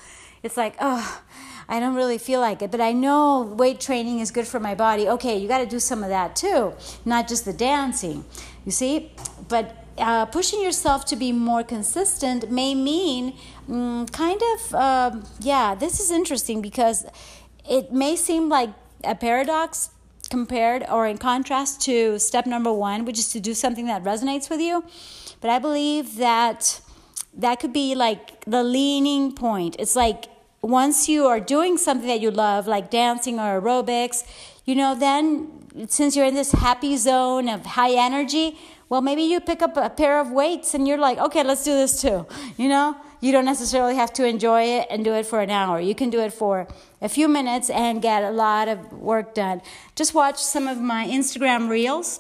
[0.43, 1.21] It's like, oh,
[1.69, 4.75] I don't really feel like it, but I know weight training is good for my
[4.75, 5.07] body.
[5.07, 6.73] Okay, you got to do some of that too,
[7.05, 8.25] not just the dancing.
[8.65, 9.11] You see?
[9.47, 13.35] But uh, pushing yourself to be more consistent may mean
[13.69, 17.05] mm, kind of, uh, yeah, this is interesting because
[17.69, 18.69] it may seem like
[19.03, 19.89] a paradox
[20.29, 24.49] compared or in contrast to step number one, which is to do something that resonates
[24.49, 24.83] with you.
[25.41, 26.81] But I believe that
[27.35, 29.75] that could be like the leaning point.
[29.79, 30.25] It's like
[30.61, 34.25] once you are doing something that you love, like dancing or aerobics,
[34.65, 38.57] you know, then since you're in this happy zone of high energy,
[38.93, 41.73] well, maybe you pick up a pair of weights and you're like, okay, let's do
[41.73, 42.27] this too.
[42.57, 45.79] You know, you don't necessarily have to enjoy it and do it for an hour.
[45.79, 46.67] You can do it for
[47.01, 49.63] a few minutes and get a lot of work done.
[49.95, 52.19] Just watch some of my Instagram reels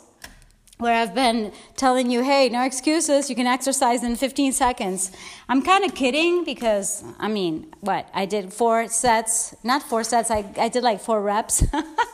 [0.79, 5.11] where I've been telling you, hey, no excuses, you can exercise in 15 seconds.
[5.47, 8.09] I'm kind of kidding because, I mean, what?
[8.13, 11.63] I did four sets, not four sets, I, I did like four reps.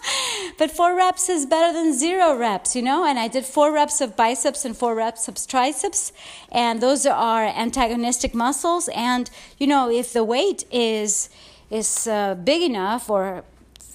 [0.57, 3.05] but four reps is better than zero reps, you know?
[3.05, 6.11] And I did four reps of biceps and four reps of triceps,
[6.51, 8.89] and those are antagonistic muscles.
[8.93, 11.29] And, you know, if the weight is
[11.71, 13.43] is uh, big enough or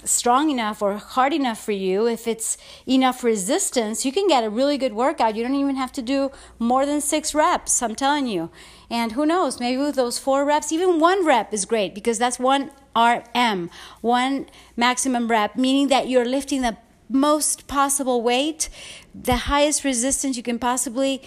[0.05, 4.51] strong enough or hard enough for you, if it's enough resistance, you can get a
[4.51, 5.37] really good workout.
[5.37, 8.51] You don't even have to do more than six reps, I'm telling you.
[8.91, 12.39] And who knows, maybe with those four reps, even one rep is great because that's
[12.39, 16.77] one RM, one maximum rep, meaning that you're lifting the
[17.09, 18.69] most possible weight,
[19.15, 21.23] the highest resistance you can possibly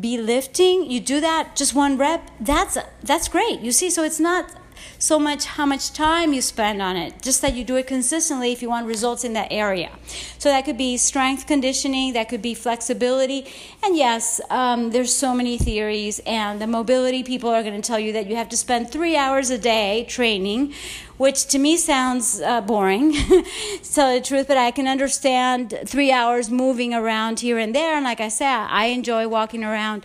[0.00, 0.90] be lifting.
[0.90, 2.30] You do that just one rep.
[2.40, 3.60] That's that's great.
[3.60, 4.50] You see, so it's not
[4.98, 7.22] so much how much time you spend on it.
[7.22, 9.90] Just that you do it consistently if you want results in that area.
[10.38, 13.46] So that could be strength conditioning, that could be flexibility,
[13.82, 16.20] and yes, um, there's so many theories.
[16.26, 19.16] And the mobility people are going to tell you that you have to spend three
[19.16, 20.74] hours a day training
[21.22, 23.12] which to me sounds uh, boring.
[23.84, 27.94] tell the truth, but I can understand three hours moving around here and there.
[27.94, 30.04] And like I said, I enjoy walking around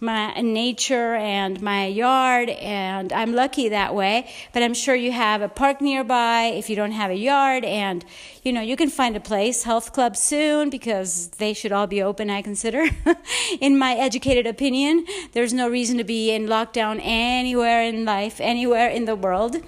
[0.00, 4.30] my nature and my yard, and I'm lucky that way.
[4.52, 8.04] But I'm sure you have a park nearby if you don't have a yard, and
[8.48, 12.00] you know you can find a place, health club soon, because they should all be
[12.02, 12.30] open.
[12.30, 12.86] I consider,
[13.60, 18.88] in my educated opinion, there's no reason to be in lockdown anywhere in life, anywhere
[18.88, 19.58] in the world.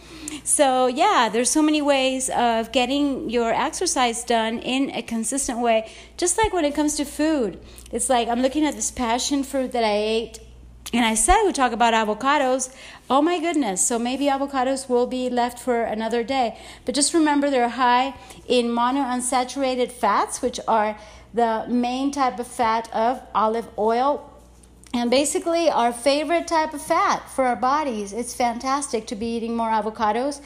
[0.45, 5.91] So yeah, there's so many ways of getting your exercise done in a consistent way.
[6.17, 7.61] Just like when it comes to food,
[7.93, 10.39] it's like I'm looking at this passion fruit that I ate
[10.93, 12.75] and I said we talk about avocados.
[13.09, 13.87] Oh my goodness.
[13.87, 16.59] So maybe avocados will be left for another day.
[16.85, 18.15] But just remember they're high
[18.49, 20.99] in monounsaturated fats, which are
[21.33, 24.27] the main type of fat of olive oil.
[24.93, 28.13] And basically, our favorite type of fat for our bodies.
[28.13, 30.41] It's fantastic to be eating more avocados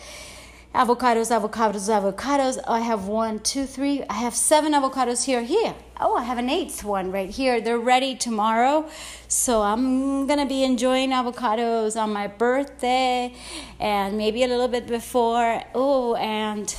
[0.75, 2.59] avocados, avocados, avocados.
[2.66, 4.03] I have one, two, three.
[4.11, 5.43] I have seven avocados here.
[5.43, 5.75] Here.
[6.01, 7.61] Oh, I have an eighth one right here.
[7.61, 8.89] They're ready tomorrow.
[9.29, 13.33] So I'm going to be enjoying avocados on my birthday
[13.79, 15.62] and maybe a little bit before.
[15.75, 16.75] Oh, and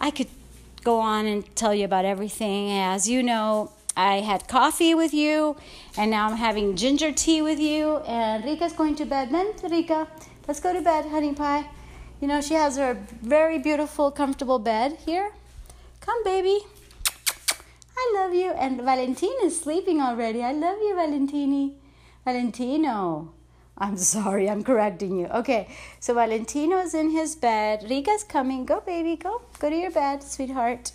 [0.00, 0.28] I could
[0.82, 2.72] go on and tell you about everything.
[2.72, 5.56] As you know, I had coffee with you,
[5.96, 7.96] and now I'm having ginger tea with you.
[7.98, 9.30] And Rika's going to bed.
[9.30, 10.06] Then, Rika,
[10.46, 11.68] let's go to bed, honey pie.
[12.20, 15.32] You know, she has her very beautiful, comfortable bed here.
[16.00, 16.58] Come, baby.
[17.96, 18.50] I love you.
[18.52, 20.42] And Valentina is sleeping already.
[20.42, 21.74] I love you, Valentini.
[22.24, 23.32] Valentino.
[23.80, 25.26] I'm sorry, I'm correcting you.
[25.26, 25.68] Okay,
[26.00, 27.84] so Valentino is in his bed.
[27.88, 28.64] Rika's coming.
[28.64, 29.40] Go, baby, go.
[29.60, 30.90] Go to your bed, sweetheart.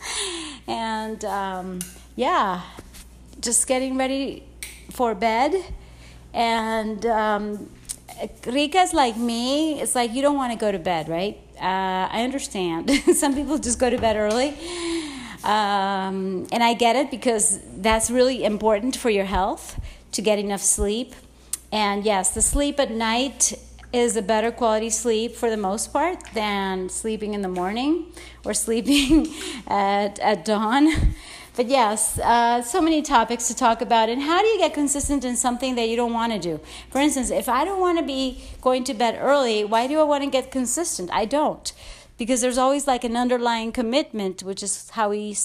[0.68, 1.80] and um,
[2.14, 2.62] yeah,
[3.40, 4.44] just getting ready
[4.90, 5.54] for bed.
[6.32, 7.70] And um,
[8.42, 9.80] Rika's like me.
[9.80, 11.38] It's like you don't want to go to bed, right?
[11.56, 12.90] Uh, I understand.
[13.14, 14.56] Some people just go to bed early.
[15.44, 19.80] Um, and I get it because that's really important for your health
[20.12, 21.14] to get enough sleep.
[21.72, 23.54] And yes, the sleep at night
[23.92, 28.06] is a better quality sleep for the most part than sleeping in the morning
[28.44, 29.28] or sleeping
[29.66, 31.14] at, at dawn.
[31.54, 34.08] But yes, uh, so many topics to talk about.
[34.08, 36.60] And how do you get consistent in something that you don't want to do?
[36.90, 40.04] For instance, if I don't want to be going to bed early, why do I
[40.04, 41.10] want to get consistent?
[41.12, 41.72] I don't.
[42.16, 45.36] Because there's always like an underlying commitment, which is how we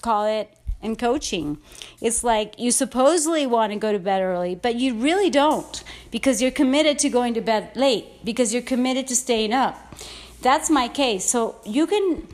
[0.00, 1.58] call it in coaching.
[2.00, 6.40] It's like you supposedly want to go to bed early, but you really don't because
[6.40, 9.94] you're committed to going to bed late, because you're committed to staying up.
[10.42, 11.24] That's my case.
[11.24, 12.28] So you can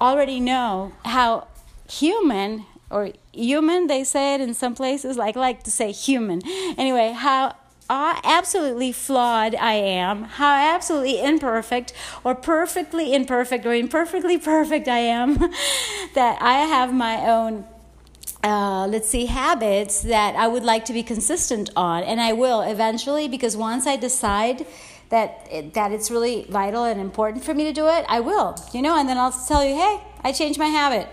[0.00, 1.46] already know how
[1.88, 6.40] human or human they say it in some places like like to say human
[6.76, 7.54] anyway how
[7.92, 11.92] absolutely flawed I am, how absolutely imperfect
[12.24, 15.34] or perfectly imperfect or imperfectly perfect I am,
[16.14, 17.66] that I have my own.
[18.44, 22.62] Uh, let's see, habits that I would like to be consistent on, and I will
[22.62, 24.66] eventually because once I decide
[25.10, 28.56] that it, that it's really vital and important for me to do it, I will,
[28.72, 31.06] you know, and then I'll tell you, hey, I changed my habit.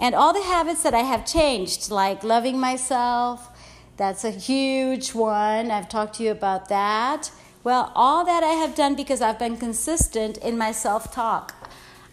[0.00, 3.50] And all the habits that I have changed, like loving myself,
[3.98, 5.70] that's a huge one.
[5.70, 7.30] I've talked to you about that.
[7.62, 11.54] Well, all that I have done because I've been consistent in my self talk.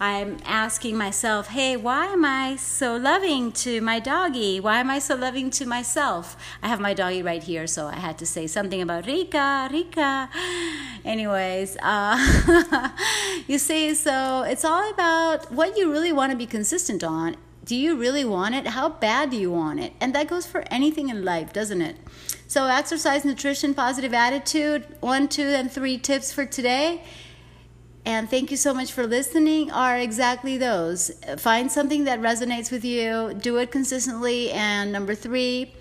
[0.01, 4.59] I'm asking myself, hey, why am I so loving to my doggy?
[4.59, 6.35] Why am I so loving to myself?
[6.61, 10.29] I have my doggy right here, so I had to say something about Rika, Rika.
[11.05, 12.91] Anyways, uh,
[13.47, 17.37] you see, so it's all about what you really want to be consistent on
[17.67, 18.65] do you really want it?
[18.67, 19.91] How bad do you want it?
[19.99, 21.97] And that goes for anything in life, doesn't it?
[22.47, 27.03] So, exercise, nutrition, positive attitude, one, two, and three tips for today.
[28.05, 31.11] And thank you so much for listening, are exactly those.
[31.39, 34.49] Find something that resonates with you, do it consistently.
[34.51, 35.75] And number three,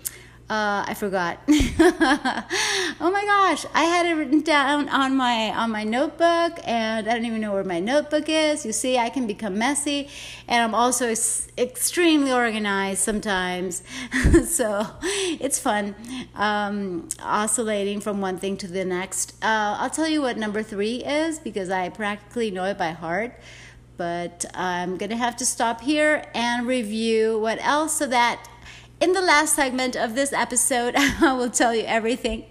[0.49, 1.39] uh, I forgot.
[1.49, 7.13] oh my gosh, I had it written down on my on my notebook, and I
[7.15, 8.65] don't even know where my notebook is.
[8.65, 10.07] You see, I can become messy,
[10.47, 11.13] and I'm also
[11.57, 13.83] extremely organized sometimes.
[14.47, 15.95] so it's fun
[16.33, 19.33] um, oscillating from one thing to the next.
[19.43, 23.37] Uh, I'll tell you what number three is because I practically know it by heart.
[23.97, 28.47] But I'm gonna have to stop here and review what else so that
[28.99, 32.45] in the last segment of this episode, I will tell you everything.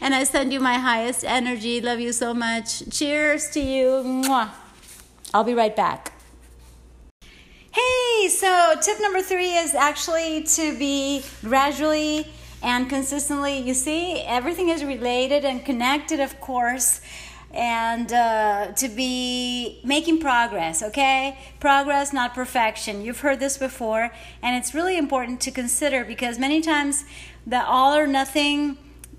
[0.00, 1.80] And I send you my highest energy.
[1.80, 2.88] Love you so much.
[2.90, 4.02] Cheers to you.
[4.04, 4.50] Mwah.
[5.34, 6.12] I'll be right back.
[7.70, 12.26] Hey, so tip number three is actually to be gradually
[12.62, 13.58] and consistently.
[13.58, 17.00] You see, everything is related and connected, of course
[17.54, 21.38] and uh, to be making progress, okay?
[21.60, 23.02] Progress, not perfection.
[23.02, 24.10] You've heard this before,
[24.42, 27.04] and it's really important to consider because many times
[27.46, 28.78] the all or nothing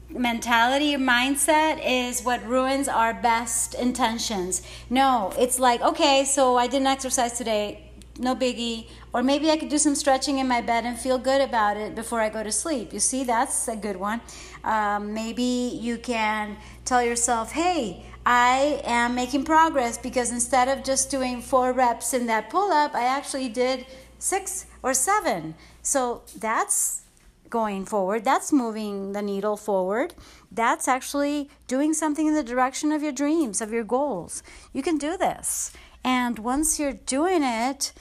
[0.09, 4.61] mentality mindset is what ruins our best intentions.
[4.89, 8.88] No, it's like, okay, so I didn't exercise today, no biggie.
[9.13, 11.95] Or maybe I could do some stretching in my bed and feel good about it
[11.95, 12.93] before I go to sleep.
[12.93, 14.21] You see, that's a good one.
[14.63, 21.11] Um, maybe you can tell yourself, hey, I am making progress because instead of just
[21.11, 23.86] doing four reps in that pull up, I actually did
[24.17, 25.55] six or seven.
[25.82, 27.01] So that's
[27.49, 28.24] going forward.
[28.24, 30.15] That's moving the needle forward.
[30.51, 34.41] That's actually doing something in the direction of your dreams, of your goals.
[34.71, 35.71] You can do this.
[36.03, 37.93] And once you're doing it,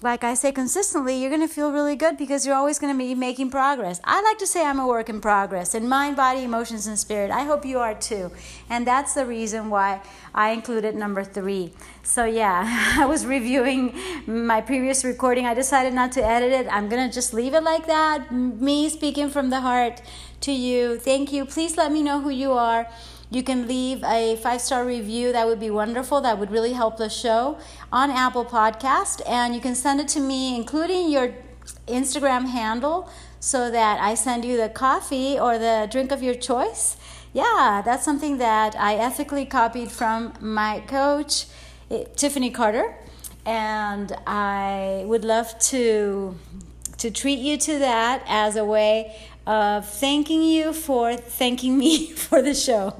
[0.00, 2.98] like I say consistently, you're going to feel really good because you're always going to
[2.98, 4.00] be making progress.
[4.04, 7.32] I like to say I'm a work in progress in mind, body, emotions, and spirit.
[7.32, 8.30] I hope you are too.
[8.70, 10.00] And that's the reason why
[10.32, 11.72] I included number three.
[12.04, 13.92] So, yeah, I was reviewing
[14.26, 15.46] my previous recording.
[15.46, 16.68] I decided not to edit it.
[16.70, 18.30] I'm going to just leave it like that.
[18.30, 20.00] Me speaking from the heart
[20.42, 20.98] to you.
[20.98, 21.44] Thank you.
[21.44, 22.86] Please let me know who you are.
[23.30, 25.32] You can leave a five star review.
[25.32, 26.20] That would be wonderful.
[26.22, 27.58] That would really help the show
[27.92, 29.20] on Apple Podcast.
[29.26, 31.34] And you can send it to me, including your
[31.86, 36.96] Instagram handle, so that I send you the coffee or the drink of your choice.
[37.34, 41.46] Yeah, that's something that I ethically copied from my coach,
[41.90, 42.96] eh, Tiffany Carter.
[43.44, 46.34] And I would love to
[46.96, 49.14] to treat you to that as a way
[49.48, 52.94] of thanking you for thanking me for the show.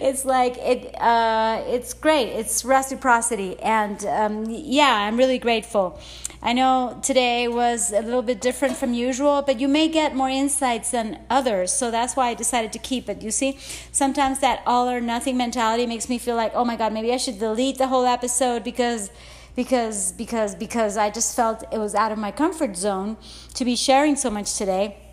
[0.00, 0.98] It's like it.
[1.00, 2.28] Uh, it's great.
[2.28, 6.00] It's reciprocity, and um, yeah, I'm really grateful.
[6.42, 10.28] I know today was a little bit different from usual, but you may get more
[10.28, 11.72] insights than others.
[11.72, 13.22] So that's why I decided to keep it.
[13.22, 13.58] You see,
[13.92, 17.16] sometimes that all or nothing mentality makes me feel like, oh my God, maybe I
[17.16, 19.10] should delete the whole episode because
[19.54, 23.16] because because because I just felt it was out of my comfort zone
[23.54, 25.05] to be sharing so much today.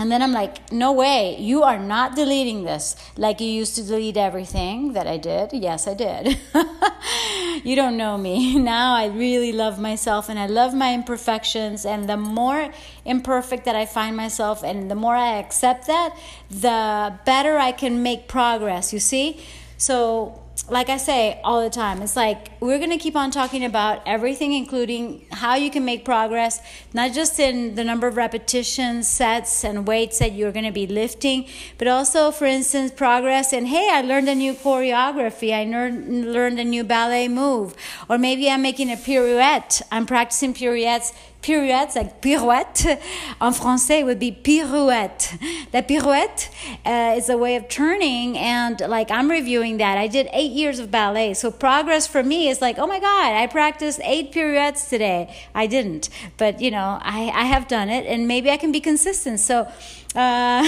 [0.00, 3.82] And then I'm like, no way, you are not deleting this like you used to
[3.82, 5.52] delete everything that I did.
[5.52, 6.40] Yes, I did.
[7.66, 8.58] you don't know me.
[8.70, 11.84] Now I really love myself and I love my imperfections.
[11.84, 12.72] And the more
[13.04, 16.16] imperfect that I find myself and the more I accept that,
[16.48, 19.44] the better I can make progress, you see?
[19.76, 23.64] So like I say all the time, it's like we're going to keep on talking
[23.64, 26.60] about everything, including how you can make progress,
[26.92, 30.86] not just in the number of repetitions, sets, and weights that you're going to be
[30.86, 31.46] lifting,
[31.78, 36.60] but also, for instance, progress in, hey, I learned a new choreography, I learned, learned
[36.60, 37.74] a new ballet move,
[38.08, 41.12] or maybe I'm making a pirouette, I'm practicing pirouettes
[41.42, 43.00] pirouettes, like pirouette.
[43.40, 45.38] En français, it would be pirouette.
[45.72, 46.50] The pirouette
[46.84, 49.96] uh, is a way of turning, and like I'm reviewing that.
[49.98, 53.32] I did eight years of ballet, so progress for me is like, oh my God,
[53.32, 55.34] I practiced eight pirouettes today.
[55.54, 58.80] I didn't, but you know, I, I have done it, and maybe I can be
[58.80, 59.40] consistent.
[59.40, 59.68] So, uh,
[60.18, 60.62] uh,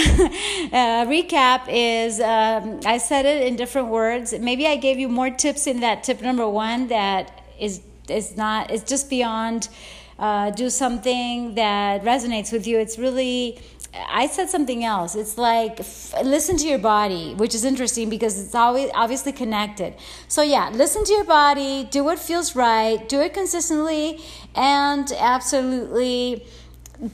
[1.05, 4.33] recap is um, I said it in different words.
[4.33, 8.71] Maybe I gave you more tips in that tip number one that is is not
[8.71, 9.69] is just beyond
[10.23, 12.79] uh, do something that resonates with you.
[12.79, 13.59] It's really,
[14.09, 15.15] I said something else.
[15.15, 19.95] It's like f- listen to your body, which is interesting because it's always obviously connected.
[20.29, 24.21] So yeah, listen to your body, do what feels right, do it consistently,
[24.55, 26.45] and absolutely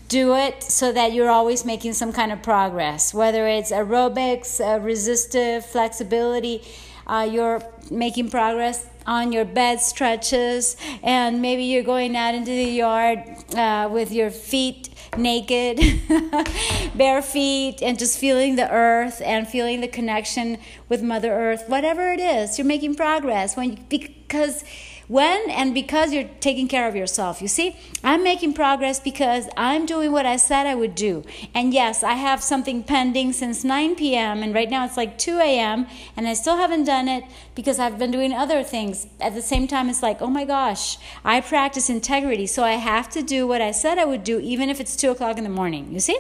[0.08, 4.80] do it so that you're always making some kind of progress, whether it's aerobics, uh,
[4.82, 6.62] resistive, flexibility.
[7.08, 12.64] Uh, you're making progress on your bed stretches, and maybe you're going out into the
[12.64, 13.20] yard
[13.56, 15.80] uh, with your feet naked,
[16.96, 21.64] bare feet, and just feeling the earth and feeling the connection with Mother Earth.
[21.68, 24.64] Whatever it is, you're making progress when you, because
[25.10, 27.42] when and because you're taking care of yourself.
[27.42, 31.24] You see, I'm making progress because I'm doing what I said I would do.
[31.54, 34.44] And yes, I have something pending since 9 p.m.
[34.44, 35.88] and right now it's like 2 a.m.
[36.16, 37.24] and I still haven't done it
[37.56, 39.08] because I've been doing other things.
[39.20, 43.10] At the same time, it's like, oh my gosh, I practice integrity, so I have
[43.10, 45.50] to do what I said I would do even if it's 2 o'clock in the
[45.50, 45.92] morning.
[45.92, 46.20] You see?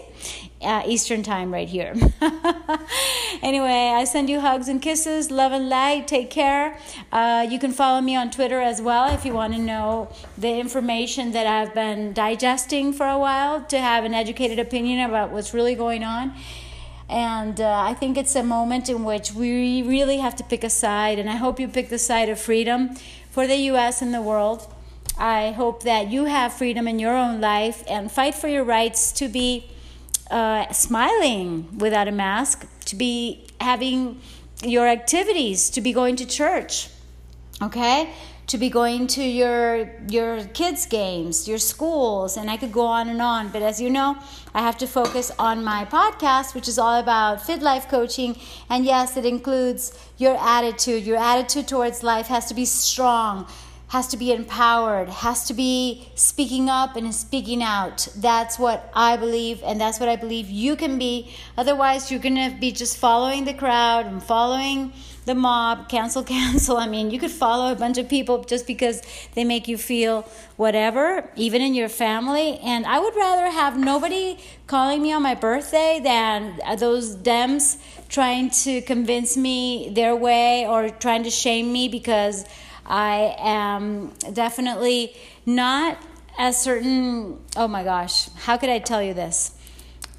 [0.61, 1.93] Uh, Eastern time right here.
[3.41, 6.07] anyway, I send you hugs and kisses, love and light.
[6.07, 6.77] Take care.
[7.11, 10.59] Uh, you can follow me on Twitter as well if you want to know the
[10.59, 15.53] information that I've been digesting for a while to have an educated opinion about what's
[15.53, 16.33] really going on.
[17.07, 20.69] And uh, I think it's a moment in which we really have to pick a
[20.69, 22.95] side, and I hope you pick the side of freedom
[23.31, 24.71] for the US and the world.
[25.17, 29.11] I hope that you have freedom in your own life and fight for your rights
[29.13, 29.69] to be
[30.29, 34.21] uh, smiling without a mask, to be having
[34.63, 36.89] your activities, to be going to church,
[37.61, 38.09] okay?
[38.47, 43.07] To be going to your your kids' games, your schools, and I could go on
[43.09, 43.49] and on.
[43.49, 44.17] But as you know,
[44.55, 48.35] I have to focus on my podcast, which is all about fit life coaching.
[48.67, 51.05] And yes, it includes your attitude.
[51.05, 53.45] Your attitude towards life has to be strong
[53.89, 58.07] has to be empowered, has to be speaking up and speaking out.
[58.15, 61.35] That's what I believe, and that's what I believe you can be.
[61.57, 64.93] Otherwise, you're to be just following the crowd and following
[65.25, 66.77] the mob, cancel, cancel.
[66.77, 69.01] I mean, you could follow a bunch of people just because
[69.33, 70.21] they make you feel
[70.55, 72.59] whatever, even in your family.
[72.59, 74.37] And I would rather have nobody
[74.67, 77.77] calling me on my birthday than uh, those Dems
[78.07, 82.45] trying to convince me their way or trying to shame me because
[82.89, 85.15] I am definitely
[85.45, 85.97] not
[86.37, 87.39] as certain.
[87.55, 89.55] Oh my gosh, how could I tell you this?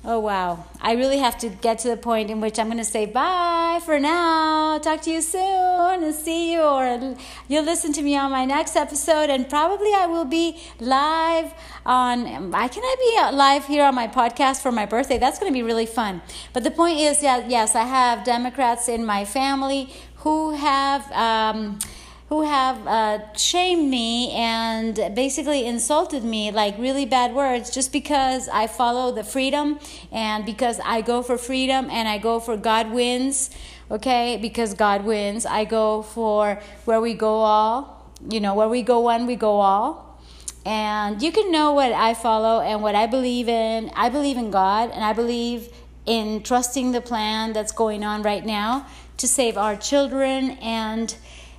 [0.02, 2.84] Oh wow, I really have to get to the point in which I'm going to
[2.84, 4.78] say bye for now.
[4.78, 7.16] Talk to you soon and see you, or
[7.48, 11.52] you'll listen to me on my next episode, and probably I will be live
[11.84, 12.54] on.
[12.54, 12.96] I can I
[13.30, 15.18] be live here on my podcast for my birthday?
[15.18, 16.22] That's going to be really fun.
[16.54, 21.12] But the point is, yeah, yes, I have Democrats in my family who have.
[21.12, 21.78] Um,
[22.30, 28.48] who have uh, shamed me and basically insulted me like really bad words just because
[28.48, 29.80] I follow the freedom
[30.12, 33.50] and because I go for freedom and I go for God wins,
[33.90, 34.38] okay?
[34.40, 35.44] Because God wins.
[35.44, 39.58] I go for where we go all, you know, where we go one, we go
[39.58, 40.22] all.
[40.64, 43.90] And you can know what I follow and what I believe in.
[43.96, 45.74] I believe in God and I believe
[46.06, 51.16] in trusting the plan that's going on right now to save our children and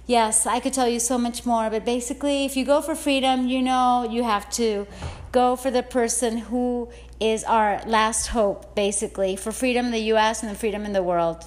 [0.08, 3.48] yes, I could tell you so much more, but basically, if you go for freedom,
[3.48, 4.88] you know you have to
[5.32, 6.90] go for the person who
[7.20, 11.04] is our last hope, basically, for freedom in the US and the freedom in the
[11.04, 11.46] world.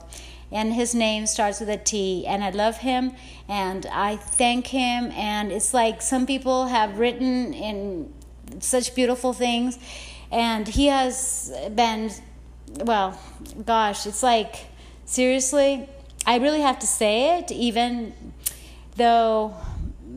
[0.52, 3.12] And his name starts with a T, and I love him
[3.48, 5.10] and I thank him.
[5.12, 8.12] And it's like some people have written in
[8.60, 9.78] such beautiful things,
[10.30, 12.10] and he has been,
[12.76, 13.18] well,
[13.64, 14.66] gosh, it's like
[15.04, 15.88] seriously,
[16.26, 18.14] I really have to say it, even
[18.96, 19.54] though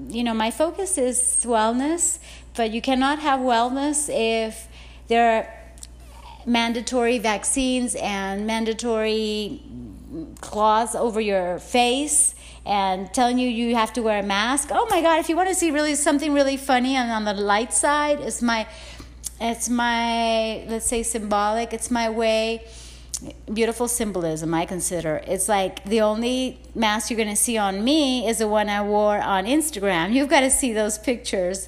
[0.10, 2.20] you know my focus is wellness
[2.56, 4.68] but you cannot have wellness if
[5.08, 5.58] there are
[6.46, 9.62] mandatory vaccines and mandatory
[10.40, 14.70] cloths over your face and telling you you have to wear a mask.
[14.72, 17.34] Oh my god if you want to see really something really funny and on the
[17.34, 18.68] light side it's my
[19.40, 22.66] it's my let's say symbolic it's my way
[23.52, 25.22] beautiful symbolism i consider.
[25.26, 28.82] It's like the only mask you're going to see on me is the one i
[28.82, 30.14] wore on instagram.
[30.16, 31.68] You've got to see those pictures.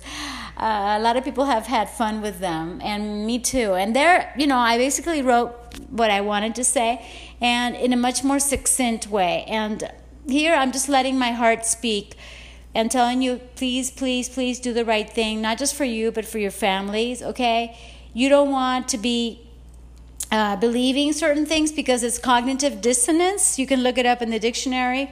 [0.58, 3.74] Uh, a lot of people have had fun with them and me too.
[3.74, 5.52] And there you know i basically wrote
[5.90, 7.04] what i wanted to say
[7.42, 9.44] and in a much more succinct way.
[9.48, 9.92] And
[10.28, 12.16] here i'm just letting my heart speak
[12.76, 16.26] and telling you please please please do the right thing not just for you but
[16.26, 17.76] for your families okay?
[18.14, 19.49] You don't want to be
[20.32, 23.58] uh, believing certain things because it's cognitive dissonance.
[23.58, 25.12] You can look it up in the dictionary.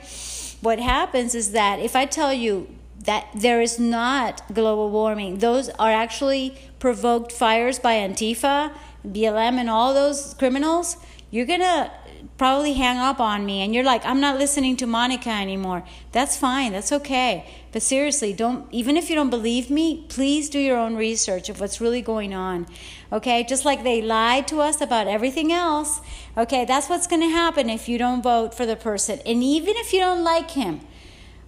[0.62, 2.68] What happens is that if I tell you
[3.04, 8.74] that there is not global warming, those are actually provoked fires by Antifa,
[9.08, 10.98] BLM, and all those criminals,
[11.32, 11.92] you're going to
[12.38, 15.84] probably hang up on me and you're like, I'm not listening to Monica anymore.
[16.12, 16.72] That's fine.
[16.72, 17.46] That's okay.
[17.78, 21.60] But seriously, don't, even if you don't believe me, please do your own research of
[21.60, 22.66] what's really going on.
[23.14, 23.44] Okay.
[23.44, 26.02] Just like they lied to us about everything else.
[26.36, 26.66] Okay.
[26.66, 29.20] That's what's going to happen if you don't vote for the person.
[29.28, 30.80] And even if you don't like him,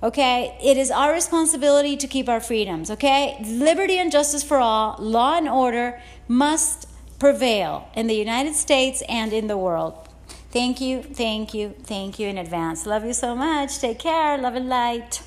[0.03, 2.91] okay, it is our responsibility to keep our freedoms.
[2.91, 3.43] Okay.
[3.43, 9.34] Liberty and justice for all, law and order must prevail in the United States and
[9.34, 10.07] in the world.
[10.51, 12.86] Thank you, thank you, thank you in advance.
[12.86, 13.80] Love you so much.
[13.80, 14.38] Take care.
[14.38, 15.23] Love and light.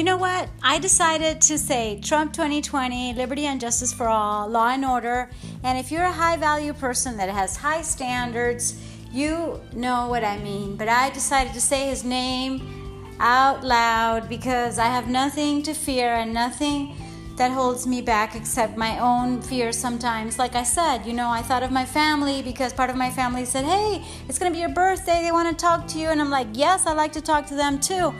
[0.00, 0.48] You know what?
[0.62, 5.28] I decided to say Trump 2020, liberty and justice for all, law and order.
[5.62, 8.82] And if you're a high value person that has high standards,
[9.12, 10.76] you know what I mean.
[10.76, 16.08] But I decided to say his name out loud because I have nothing to fear
[16.14, 16.96] and nothing
[17.36, 20.38] that holds me back except my own fear sometimes.
[20.38, 23.44] Like I said, you know, I thought of my family because part of my family
[23.44, 25.20] said, hey, it's going to be your birthday.
[25.20, 26.08] They want to talk to you.
[26.08, 28.14] And I'm like, yes, I like to talk to them too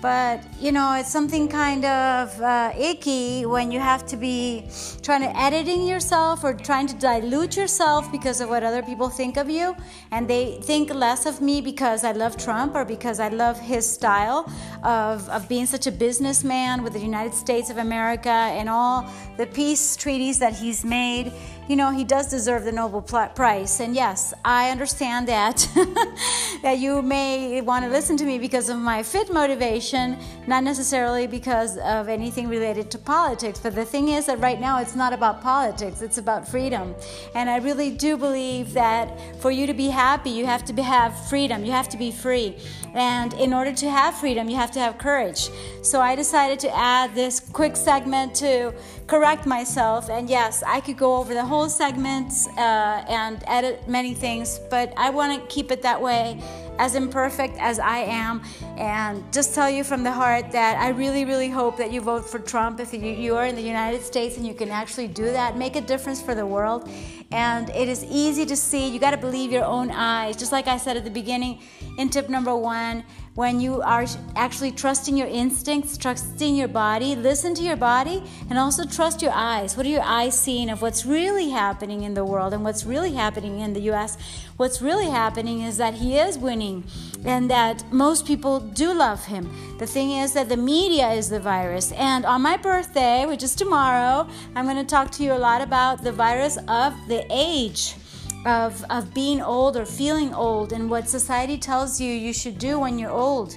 [0.00, 4.68] but you know it's something kind of uh, icky when you have to be
[5.02, 9.36] trying to editing yourself or trying to dilute yourself because of what other people think
[9.36, 9.74] of you.
[10.10, 13.84] And they think less of me because i love trump or because i love his
[13.88, 14.50] style
[14.82, 18.28] of, of being such a businessman with the united states of america
[18.58, 21.32] and all the peace treaties that he's made
[21.68, 23.80] you know, he does deserve the Nobel Prize.
[23.80, 25.68] And yes, I understand that
[26.62, 31.26] that you may want to listen to me because of my fit motivation, not necessarily
[31.26, 33.58] because of anything related to politics.
[33.58, 36.94] But the thing is that right now it's not about politics; it's about freedom.
[37.34, 40.82] And I really do believe that for you to be happy, you have to be,
[40.82, 41.64] have freedom.
[41.64, 42.56] You have to be free.
[42.94, 45.50] And in order to have freedom, you have to have courage.
[45.82, 48.72] So I decided to add this quick segment to
[49.06, 50.08] correct myself.
[50.10, 54.92] And yes, I could go over the whole segment uh, and edit many things, but
[54.96, 56.38] I want to keep it that way,
[56.78, 58.42] as imperfect as I am,
[58.76, 62.28] and just tell you from the heart that I really, really hope that you vote
[62.28, 65.24] for Trump if you, you are in the United States and you can actually do
[65.24, 66.88] that, make a difference for the world.
[67.32, 68.88] And it is easy to see.
[68.88, 70.36] You got to believe your own eyes.
[70.36, 71.60] Just like I said at the beginning
[71.98, 73.02] in tip number one
[73.36, 78.58] when you are actually trusting your instincts, trusting your body, listen to your body, and
[78.58, 79.76] also trust your eyes.
[79.76, 83.12] What are your eyes seeing of what's really happening in the world and what's really
[83.12, 84.16] happening in the US?
[84.56, 86.84] What's really happening is that he is winning
[87.26, 89.76] and that most people do love him.
[89.78, 91.92] The thing is that the media is the virus.
[91.92, 95.60] And on my birthday, which is tomorrow, I'm going to talk to you a lot
[95.60, 97.96] about the virus of the age
[98.44, 102.78] of, of being old or feeling old and what society tells you you should do
[102.78, 103.56] when you're old.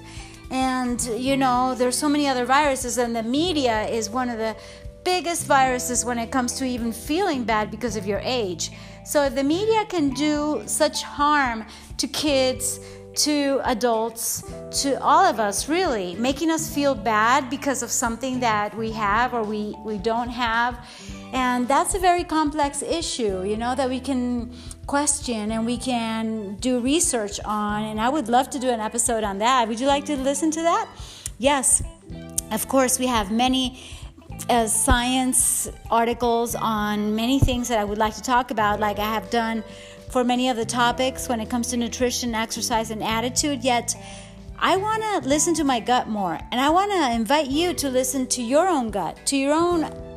[0.51, 4.55] And, you know, there's so many other viruses, and the media is one of the
[5.03, 8.71] biggest viruses when it comes to even feeling bad because of your age.
[9.05, 11.65] So, if the media can do such harm
[11.97, 12.79] to kids,
[13.15, 14.43] to adults,
[14.81, 19.33] to all of us, really, making us feel bad because of something that we have
[19.33, 20.79] or we, we don't have.
[21.33, 24.51] And that's a very complex issue, you know, that we can
[24.89, 27.83] question and we can do research on.
[27.83, 29.67] And I would love to do an episode on that.
[29.67, 30.89] Would you like to listen to that?
[31.37, 31.83] Yes.
[32.51, 33.79] Of course, we have many
[34.49, 39.13] uh, science articles on many things that I would like to talk about, like I
[39.13, 39.63] have done
[40.09, 43.63] for many of the topics when it comes to nutrition, exercise, and attitude.
[43.63, 43.95] Yet,
[44.57, 47.89] I want to listen to my gut more, and I want to invite you to
[47.89, 50.08] listen to your own gut, to your own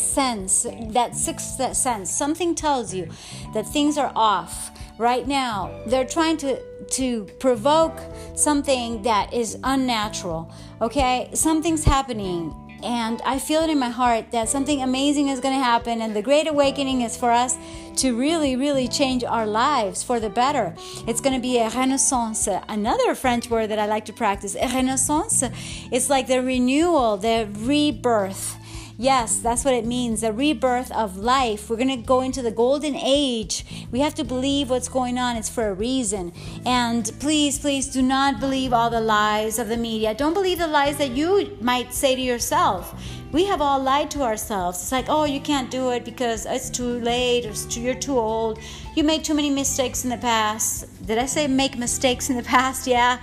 [0.00, 3.08] sense, that sixth sense, something tells you
[3.54, 4.70] that things are off.
[4.98, 7.98] Right now, they're trying to, to provoke
[8.34, 10.52] something that is unnatural.
[10.82, 11.30] Okay?
[11.32, 15.62] Something's happening and I feel it in my heart that something amazing is going to
[15.62, 17.56] happen, and the Great Awakening is for us
[17.96, 20.74] to really, really change our lives for the better.
[21.06, 24.54] It's going to be a renaissance, another French word that I like to practice.
[24.54, 25.44] A renaissance,
[25.90, 28.56] it's like the renewal, the rebirth
[29.00, 31.70] Yes, that's what it means the rebirth of life.
[31.70, 33.64] We're going to go into the golden age.
[33.90, 36.34] We have to believe what's going on, it's for a reason.
[36.66, 40.12] And please, please do not believe all the lies of the media.
[40.12, 42.94] Don't believe the lies that you might say to yourself.
[43.32, 44.82] We have all lied to ourselves.
[44.82, 48.18] It's like, oh, you can't do it because it's too late or too, you're too
[48.18, 48.58] old.
[48.94, 50.84] You made too many mistakes in the past.
[51.06, 52.86] Did I say make mistakes in the past?
[52.86, 53.18] Yeah.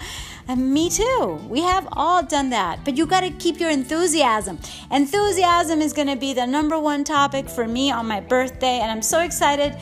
[0.50, 1.40] And me too.
[1.50, 2.86] We have all done that.
[2.86, 4.60] But you got to keep your enthusiasm.
[4.92, 8.80] Enthusiasm is going to be the number one topic for me on my birthday.
[8.80, 9.78] And I'm so excited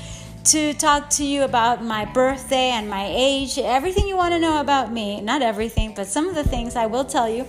[0.45, 4.59] to talk to you about my birthday and my age, everything you want to know
[4.59, 5.21] about me.
[5.21, 7.45] Not everything, but some of the things I will tell you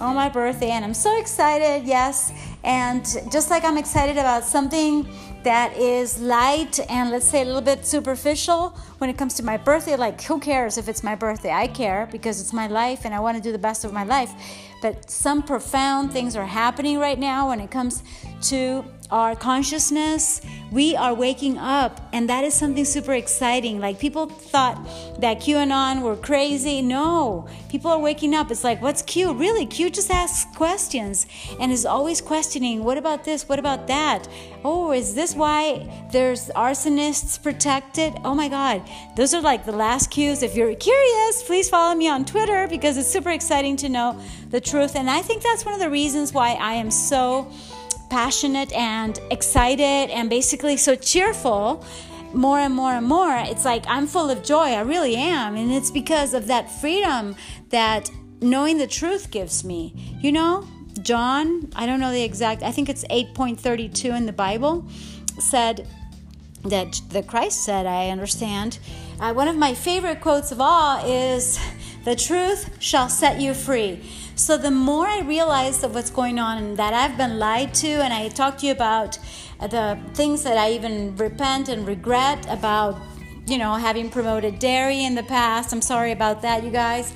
[0.00, 0.70] on my birthday.
[0.70, 2.32] And I'm so excited, yes.
[2.62, 5.06] And just like I'm excited about something
[5.44, 9.56] that is light and let's say a little bit superficial when it comes to my
[9.56, 11.52] birthday, like who cares if it's my birthday?
[11.52, 14.04] I care because it's my life and I want to do the best of my
[14.04, 14.32] life.
[14.82, 18.02] But some profound things are happening right now when it comes
[18.42, 20.40] to our consciousness,
[20.70, 23.78] we are waking up, and that is something super exciting.
[23.78, 24.76] Like people thought
[25.20, 26.82] that QAnon were crazy.
[26.82, 28.50] No, people are waking up.
[28.50, 29.34] It's like, what's Q?
[29.34, 31.26] Really, Q just asks questions
[31.60, 32.82] and is always questioning.
[32.82, 33.48] What about this?
[33.48, 34.26] What about that?
[34.64, 38.14] Oh, is this why there's arsonists protected?
[38.24, 38.82] Oh my God,
[39.14, 42.96] those are like the last cues If you're curious, please follow me on Twitter because
[42.96, 44.18] it's super exciting to know
[44.50, 44.96] the truth.
[44.96, 47.50] And I think that's one of the reasons why I am so
[48.14, 51.84] passionate and excited and basically so cheerful
[52.32, 55.72] more and more and more it's like i'm full of joy i really am and
[55.72, 57.34] it's because of that freedom
[57.70, 58.08] that
[58.40, 59.92] knowing the truth gives me
[60.22, 60.64] you know
[61.02, 64.86] John, I don't know the exact, I think it's 8.32 in the Bible,
[65.40, 65.88] said
[66.62, 68.78] that the Christ said, I understand.
[69.20, 71.58] Uh, one of my favorite quotes of all is,
[72.04, 73.98] The truth shall set you free.
[74.36, 77.88] So the more I realize of what's going on and that I've been lied to,
[77.88, 79.16] and I talked to you about
[79.60, 83.00] uh, the things that I even repent and regret about,
[83.46, 85.72] you know, having promoted dairy in the past.
[85.72, 87.14] I'm sorry about that, you guys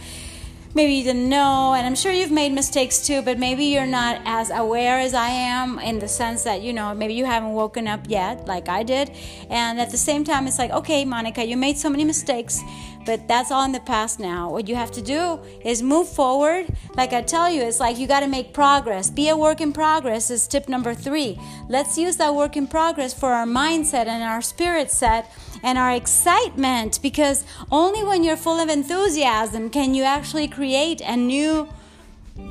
[0.74, 4.20] maybe you didn't know and i'm sure you've made mistakes too but maybe you're not
[4.24, 7.88] as aware as i am in the sense that you know maybe you haven't woken
[7.88, 9.10] up yet like i did
[9.48, 12.60] and at the same time it's like okay monica you made so many mistakes
[13.08, 14.50] but that's all in the past now.
[14.50, 16.66] What you have to do is move forward.
[16.94, 19.08] Like i tell you it's like you got to make progress.
[19.08, 21.40] Be a work in progress is tip number three.
[21.70, 25.32] Let's use that work in progress for our mindset and our spirit set
[25.62, 31.16] and our excitement because only when you're full of enthusiasm can you actually create a
[31.16, 31.66] new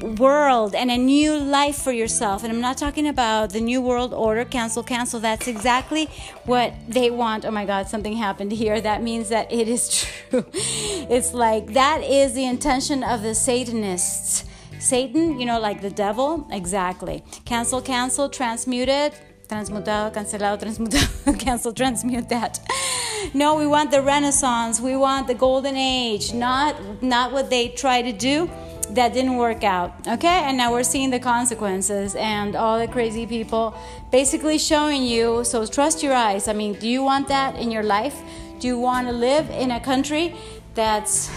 [0.02, 2.44] world and a new life for yourself.
[2.44, 5.20] And I'm not talking about the new world order, cancel, cancel.
[5.20, 6.06] That's exactly
[6.46, 7.46] what they want.
[7.46, 8.80] Oh my God, something happened here.
[8.80, 9.90] That means that it is
[10.30, 10.46] true.
[10.54, 14.46] it's like that is the intention of the Satanists.
[14.80, 17.24] Satan, you know, like the devil, exactly.
[17.46, 19.20] Cancel, cancel, transmute it,
[19.50, 22.60] transmutado, cancelado, transmutado, cancel, transmute that.
[23.34, 24.80] No, we want the Renaissance.
[24.80, 28.50] We want the golden age, not not what they try to do
[28.92, 29.94] that didn't work out.
[30.08, 30.28] Okay?
[30.28, 33.76] And now we're seeing the consequences and all the crazy people
[34.12, 36.48] basically showing you, so trust your eyes.
[36.48, 38.20] I mean, do you want that in your life?
[38.60, 40.36] Do you want to live in a country
[40.74, 41.30] that's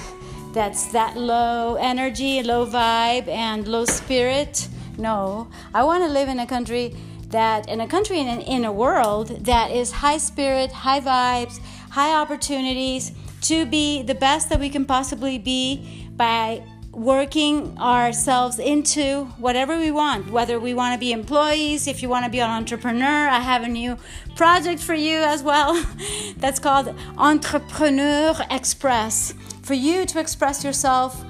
[0.53, 4.69] that's that low energy, low vibe and low spirit?
[4.99, 5.49] No.
[5.73, 6.97] I want to live in a country
[7.29, 12.15] that in a country in, in a world that is high spirit, high vibes, high
[12.21, 19.79] opportunities to be the best that we can possibly be by working ourselves into whatever
[19.79, 23.29] we want whether we want to be employees if you want to be an entrepreneur
[23.29, 23.97] i have a new
[24.35, 25.81] project for you as well
[26.39, 31.25] that's called entrepreneur express for you to express yourself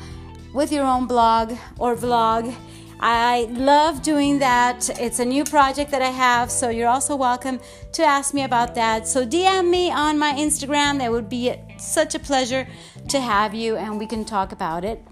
[0.54, 2.54] with your own blog or vlog
[3.02, 4.90] I love doing that.
[5.00, 7.58] It's a new project that I have, so you're also welcome
[7.92, 9.08] to ask me about that.
[9.08, 10.98] So DM me on my Instagram.
[10.98, 12.68] That would be such a pleasure
[13.08, 15.02] to have you, and we can talk about it.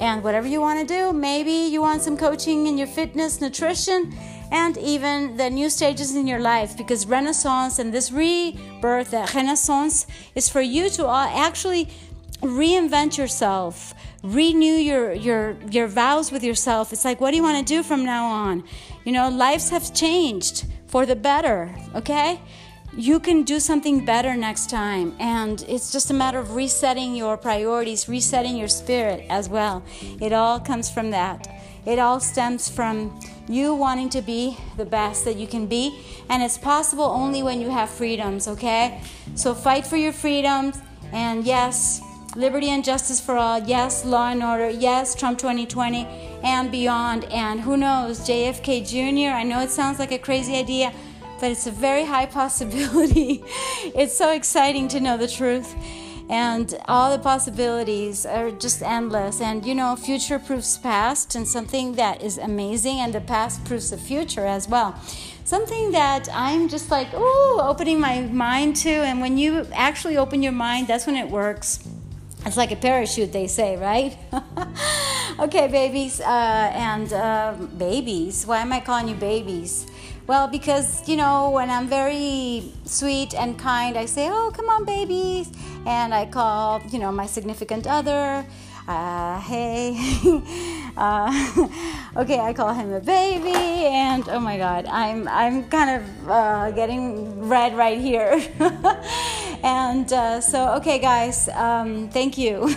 [0.00, 4.14] And whatever you want to do, maybe you want some coaching in your fitness, nutrition,
[4.50, 10.06] and even the new stages in your life because Renaissance and this rebirth, the Renaissance,
[10.34, 11.88] is for you to actually
[12.40, 16.92] reinvent yourself renew your your your vows with yourself.
[16.92, 18.64] It's like what do you want to do from now on?
[19.04, 22.40] You know lives have changed for the better okay
[22.96, 25.14] you can do something better next time.
[25.18, 29.82] And it's just a matter of resetting your priorities resetting your spirit as well.
[30.20, 31.48] It all comes from that.
[31.86, 33.18] It all stems from
[33.48, 36.00] you wanting to be the best that you can be.
[36.28, 39.00] And it's possible only when you have freedoms okay?
[39.34, 40.80] So fight for your freedoms.
[41.12, 42.02] And yes
[42.36, 46.04] liberty and justice for all, yes, law and order, yes, Trump 2020
[46.44, 47.24] and beyond.
[47.24, 50.92] And who knows, JFK Jr., I know it sounds like a crazy idea,
[51.40, 53.42] but it's a very high possibility.
[53.94, 55.74] it's so exciting to know the truth.
[56.30, 59.40] And all the possibilities are just endless.
[59.40, 63.88] And you know, future proofs past, and something that is amazing, and the past proofs
[63.90, 65.00] the future as well
[65.48, 68.90] something that I'm just like, oh, opening my mind to.
[68.90, 71.82] And when you actually open your mind, that's when it works.
[72.44, 74.16] It's like a parachute, they say, right?
[75.40, 78.46] okay, babies uh, and uh, babies.
[78.46, 79.86] Why am I calling you babies?
[80.28, 84.84] Well, because, you know, when I'm very sweet and kind, I say, oh, come on,
[84.84, 85.50] babies.
[85.86, 88.44] And I call, you know, my significant other
[88.88, 89.94] uh, hey,
[90.96, 91.68] uh,
[92.16, 96.70] okay, I call him a baby, and oh my God, I'm I'm kind of uh,
[96.70, 98.40] getting red right here,
[99.62, 102.74] and uh, so okay, guys, um, thank you.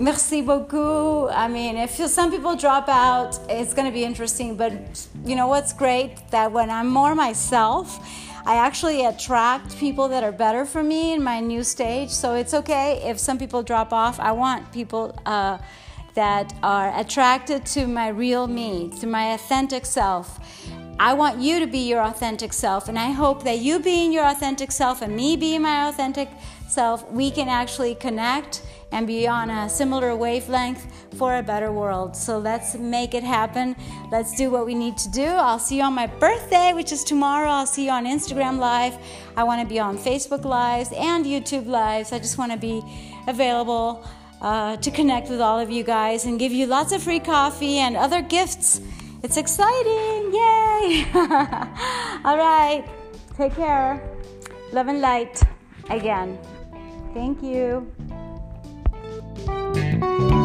[0.00, 1.28] Merci beaucoup.
[1.30, 4.56] I mean, if some people drop out, it's going to be interesting.
[4.56, 4.72] But
[5.26, 6.16] you know what's great?
[6.30, 8.00] That when I'm more myself,
[8.46, 12.08] I actually attract people that are better for me in my new stage.
[12.08, 14.18] So it's okay if some people drop off.
[14.18, 15.58] I want people uh,
[16.14, 20.40] that are attracted to my real me, to my authentic self.
[20.98, 24.24] I want you to be your authentic self, and I hope that you being your
[24.24, 26.30] authentic self and me being my authentic
[26.68, 28.62] self, we can actually connect
[28.92, 30.86] and be on a similar wavelength
[31.16, 32.16] for a better world.
[32.16, 33.76] So let's make it happen.
[34.10, 35.26] Let's do what we need to do.
[35.26, 37.48] I'll see you on my birthday, which is tomorrow.
[37.48, 38.96] I'll see you on Instagram Live.
[39.36, 42.12] I want to be on Facebook Lives and YouTube Lives.
[42.12, 42.82] I just want to be
[43.26, 44.04] available
[44.40, 47.78] uh, to connect with all of you guys and give you lots of free coffee
[47.78, 48.80] and other gifts.
[49.22, 50.32] It's exciting!
[50.32, 51.06] Yay!
[52.24, 52.84] all right,
[53.36, 54.00] take care.
[54.72, 55.42] Love and light
[55.90, 56.38] again.
[57.12, 57.92] Thank you.
[59.46, 60.39] Música